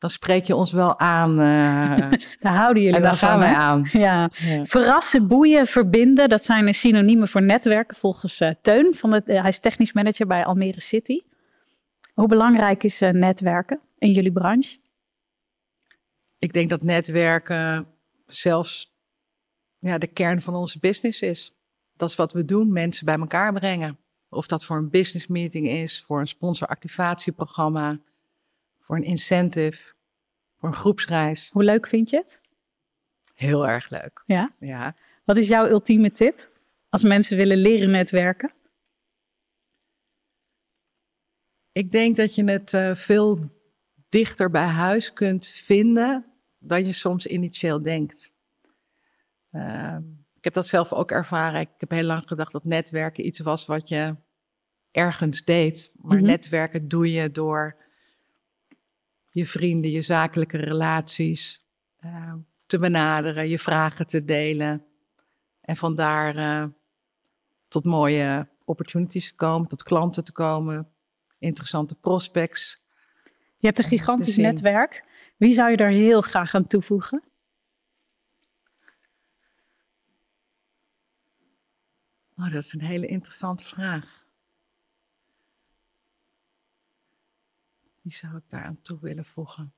dan 0.05 0.13
spreek 0.13 0.43
je 0.43 0.55
ons 0.55 0.71
wel 0.71 0.99
aan. 0.99 1.31
Uh, 1.31 2.11
daar 2.43 2.55
houden 2.55 2.83
jullie 2.83 2.97
en 2.97 3.01
daar 3.01 3.13
gaan 3.13 3.29
van, 3.29 3.39
wij 3.39 3.53
aan. 3.53 3.89
Ja. 3.91 4.29
ja. 4.33 4.65
Verrassen, 4.65 5.27
boeien, 5.27 5.67
verbinden, 5.67 6.29
dat 6.29 6.45
zijn 6.45 6.73
synoniemen 6.73 7.27
voor 7.27 7.41
netwerken 7.41 7.97
volgens 7.97 8.41
uh, 8.41 8.49
Teun. 8.61 8.95
Van 8.95 9.11
het, 9.11 9.25
hij 9.25 9.47
is 9.47 9.59
technisch 9.59 9.93
manager 9.93 10.27
bij 10.27 10.45
Almere 10.45 10.81
City. 10.81 11.21
Hoe 12.13 12.27
belangrijk 12.27 12.83
is 12.83 12.99
netwerken 12.99 13.79
in 13.97 14.11
jullie 14.11 14.31
branche? 14.31 14.77
Ik 16.39 16.53
denk 16.53 16.69
dat 16.69 16.81
netwerken 16.81 17.87
zelfs 18.27 18.93
ja, 19.79 19.97
de 19.97 20.07
kern 20.07 20.41
van 20.41 20.55
onze 20.55 20.79
business 20.79 21.21
is. 21.21 21.53
Dat 21.97 22.09
is 22.09 22.15
wat 22.15 22.33
we 22.33 22.45
doen, 22.45 22.71
mensen 22.71 23.05
bij 23.05 23.17
elkaar 23.17 23.53
brengen. 23.53 23.97
Of 24.29 24.47
dat 24.47 24.65
voor 24.65 24.77
een 24.77 24.89
business 24.89 25.27
meeting 25.27 25.67
is, 25.67 26.03
voor 26.07 26.19
een 26.19 26.27
sponsoractivatieprogramma, 26.27 27.99
voor 28.85 28.95
een 28.95 29.03
incentive, 29.03 29.94
voor 30.65 30.73
een 30.73 30.81
groepsreis. 30.81 31.49
Hoe 31.53 31.63
leuk 31.63 31.87
vind 31.87 32.09
je 32.09 32.17
het? 32.17 32.41
Heel 33.33 33.67
erg 33.67 33.89
leuk. 33.89 34.23
Ja? 34.25 34.53
Ja. 34.59 34.95
Wat 35.23 35.37
is 35.37 35.47
jouw 35.47 35.67
ultieme 35.67 36.11
tip 36.11 36.49
als 36.89 37.03
mensen 37.03 37.37
willen 37.37 37.57
leren 37.57 37.91
netwerken? 37.91 38.53
Ik 41.71 41.91
denk 41.91 42.15
dat 42.15 42.35
je 42.35 42.43
het 42.43 42.73
uh, 42.73 42.95
veel 42.95 43.39
dichter 44.09 44.49
bij 44.49 44.65
huis 44.65 45.13
kunt 45.13 45.47
vinden 45.47 46.25
dan 46.59 46.85
je 46.85 46.93
soms 46.93 47.27
initieel 47.27 47.81
denkt. 47.81 48.31
Uh, 49.51 49.97
ik 50.35 50.43
heb 50.43 50.53
dat 50.53 50.67
zelf 50.67 50.93
ook 50.93 51.11
ervaren. 51.11 51.61
Ik 51.61 51.69
heb 51.77 51.89
heel 51.89 52.03
lang 52.03 52.27
gedacht 52.27 52.51
dat 52.51 52.65
netwerken 52.65 53.25
iets 53.25 53.39
was 53.39 53.65
wat 53.65 53.89
je 53.89 54.15
ergens 54.91 55.43
deed. 55.43 55.93
Maar 55.97 56.11
mm 56.11 56.17
-hmm. 56.17 56.27
netwerken 56.27 56.87
doe 56.87 57.11
je 57.11 57.31
door 57.31 57.84
je 59.35 59.45
vrienden, 59.45 59.91
je 59.91 60.01
zakelijke 60.01 60.57
relaties 60.57 61.65
uh, 62.05 62.33
te 62.65 62.77
benaderen, 62.77 63.49
je 63.49 63.59
vragen 63.59 64.07
te 64.07 64.25
delen. 64.25 64.85
En 65.61 65.75
vandaar 65.75 66.35
uh, 66.35 66.69
tot 67.67 67.85
mooie 67.85 68.47
opportunities 68.65 69.27
te 69.27 69.35
komen, 69.35 69.67
tot 69.67 69.83
klanten 69.83 70.23
te 70.23 70.31
komen, 70.31 70.91
interessante 71.39 71.95
prospects. 71.95 72.83
Je 73.57 73.67
hebt 73.67 73.79
een 73.79 73.85
gigantisch 73.85 74.37
netwerk. 74.37 75.03
Wie 75.37 75.53
zou 75.53 75.69
je 75.69 75.77
daar 75.77 75.89
heel 75.89 76.21
graag 76.21 76.55
aan 76.55 76.67
toevoegen? 76.67 77.23
Oh, 82.37 82.51
dat 82.51 82.63
is 82.63 82.73
een 82.73 82.81
hele 82.81 83.07
interessante 83.07 83.65
vraag. 83.65 84.24
Wie 88.05 88.13
zou 88.13 88.35
ik 88.35 88.43
daar 88.47 88.63
aan 88.63 88.81
toe 88.81 88.97
willen 89.01 89.25
voegen? 89.25 89.73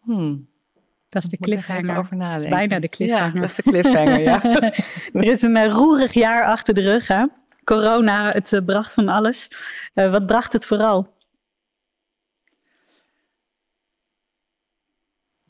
Hmm. 0.00 0.48
Dat 1.08 1.22
is 1.22 1.28
de 1.28 1.36
cliffhanger. 1.36 1.96
Over 1.96 2.18
dat 2.18 2.42
is 2.42 2.48
bijna 2.48 2.78
de 2.78 2.88
cliffhanger. 2.88 3.34
Ja, 3.34 3.40
dat 3.40 3.50
is 3.50 3.56
de 3.56 3.62
cliffhanger, 3.62 4.20
ja. 4.20 4.42
er 5.20 5.24
is 5.24 5.42
een 5.42 5.56
uh, 5.56 5.72
roerig 5.72 6.12
jaar 6.12 6.46
achter 6.46 6.74
de 6.74 6.80
rug, 6.80 7.08
hè? 7.08 7.26
Corona, 7.64 8.30
het 8.30 8.52
uh, 8.52 8.64
bracht 8.64 8.94
van 8.94 9.08
alles. 9.08 9.50
Uh, 9.94 10.10
wat 10.10 10.26
bracht 10.26 10.52
het 10.52 10.66
vooral? 10.66 11.13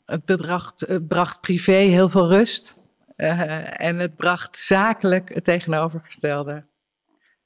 Het, 0.05 0.21
het 0.75 1.07
bracht 1.07 1.41
privé 1.41 1.71
heel 1.71 2.09
veel 2.09 2.27
rust. 2.27 2.77
Uh, 3.17 3.81
en 3.81 3.99
het 3.99 4.15
bracht 4.15 4.57
zakelijk 4.57 5.33
het 5.33 5.43
tegenovergestelde. 5.43 6.65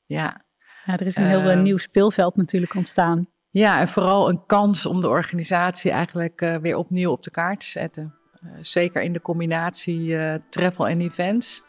Ja. 0.06 0.46
ja 0.86 0.98
er 0.98 1.06
is 1.06 1.16
een 1.16 1.26
heel 1.26 1.52
uh, 1.52 1.62
nieuw 1.62 1.78
speelveld 1.78 2.36
natuurlijk 2.36 2.74
ontstaan. 2.76 3.28
Ja, 3.50 3.80
en 3.80 3.88
vooral 3.88 4.30
een 4.30 4.46
kans 4.46 4.86
om 4.86 5.02
de 5.02 5.08
organisatie 5.08 5.92
eigenlijk 5.92 6.42
uh, 6.42 6.56
weer 6.56 6.76
opnieuw 6.76 7.12
op 7.12 7.24
de 7.24 7.32
kaart 7.32 7.60
te 7.60 7.66
zetten. 7.66 8.16
zeker 8.62 9.02
in 9.02 9.14
de 9.14 9.22
combinatie 9.22 10.18
travel 10.50 10.88
en 10.88 11.02
events. 11.02 11.64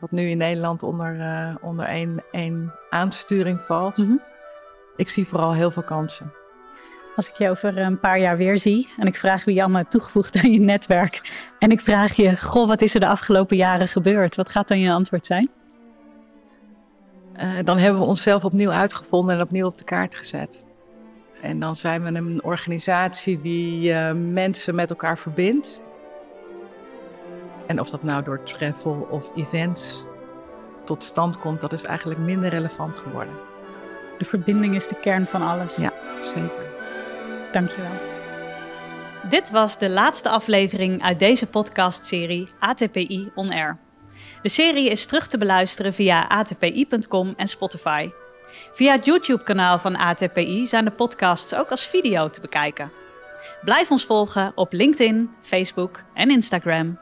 Wat 0.00 0.10
nu 0.10 0.28
in 0.28 0.38
Nederland 0.38 0.82
onder, 0.82 1.58
onder 1.62 1.86
één, 1.86 2.24
één 2.30 2.72
aansturing 2.90 3.60
valt. 3.60 3.98
Mm 3.98 4.04
-hmm. 4.04 4.22
Ik 4.96 5.08
zie 5.08 5.26
vooral 5.26 5.54
heel 5.54 5.70
veel 5.70 5.82
kansen. 5.82 6.41
Als 7.16 7.28
ik 7.28 7.36
je 7.36 7.50
over 7.50 7.78
een 7.78 8.00
paar 8.00 8.18
jaar 8.18 8.36
weer 8.36 8.58
zie 8.58 8.88
en 8.98 9.06
ik 9.06 9.16
vraag 9.16 9.44
wie 9.44 9.54
je 9.54 9.62
allemaal 9.62 9.84
toegevoegd 9.84 10.36
aan 10.36 10.52
je 10.52 10.60
netwerk. 10.60 11.30
En 11.58 11.70
ik 11.70 11.80
vraag 11.80 12.14
je, 12.14 12.36
goh, 12.36 12.68
wat 12.68 12.82
is 12.82 12.94
er 12.94 13.00
de 13.00 13.06
afgelopen 13.06 13.56
jaren 13.56 13.88
gebeurd? 13.88 14.36
Wat 14.36 14.48
gaat 14.48 14.68
dan 14.68 14.80
je 14.80 14.90
antwoord 14.90 15.26
zijn? 15.26 15.50
Uh, 17.36 17.50
dan 17.64 17.78
hebben 17.78 18.00
we 18.00 18.06
onszelf 18.06 18.44
opnieuw 18.44 18.70
uitgevonden 18.70 19.34
en 19.34 19.42
opnieuw 19.42 19.66
op 19.66 19.78
de 19.78 19.84
kaart 19.84 20.14
gezet. 20.14 20.62
En 21.40 21.60
dan 21.60 21.76
zijn 21.76 22.02
we 22.02 22.18
een 22.18 22.44
organisatie 22.44 23.40
die 23.40 23.90
uh, 23.90 24.12
mensen 24.12 24.74
met 24.74 24.90
elkaar 24.90 25.18
verbindt. 25.18 25.82
En 27.66 27.80
of 27.80 27.90
dat 27.90 28.02
nou 28.02 28.22
door 28.22 28.42
travel 28.42 29.06
of 29.10 29.36
events 29.36 30.04
tot 30.84 31.02
stand 31.02 31.38
komt, 31.38 31.60
dat 31.60 31.72
is 31.72 31.84
eigenlijk 31.84 32.20
minder 32.20 32.50
relevant 32.50 32.96
geworden. 32.96 33.34
De 34.18 34.24
verbinding 34.24 34.74
is 34.74 34.88
de 34.88 35.00
kern 35.00 35.26
van 35.26 35.42
alles. 35.42 35.76
Ja, 35.76 35.92
zeker. 36.20 36.71
Dankjewel. 37.52 37.90
Dit 39.28 39.50
was 39.50 39.78
de 39.78 39.90
laatste 39.90 40.28
aflevering 40.28 41.02
uit 41.02 41.18
deze 41.18 41.46
podcastserie 41.46 42.48
ATPI 42.58 43.30
On 43.34 43.52
Air. 43.52 43.78
De 44.42 44.48
serie 44.48 44.90
is 44.90 45.06
terug 45.06 45.26
te 45.26 45.38
beluisteren 45.38 45.94
via 45.94 46.26
atpi.com 46.28 47.34
en 47.36 47.46
Spotify. 47.46 48.10
Via 48.72 48.92
het 48.92 49.04
YouTube-kanaal 49.04 49.78
van 49.78 49.96
ATPI 49.96 50.66
zijn 50.66 50.84
de 50.84 50.90
podcasts 50.90 51.54
ook 51.54 51.70
als 51.70 51.86
video 51.86 52.30
te 52.30 52.40
bekijken. 52.40 52.92
Blijf 53.64 53.90
ons 53.90 54.04
volgen 54.04 54.52
op 54.54 54.72
LinkedIn, 54.72 55.30
Facebook 55.40 56.02
en 56.14 56.30
Instagram. 56.30 56.98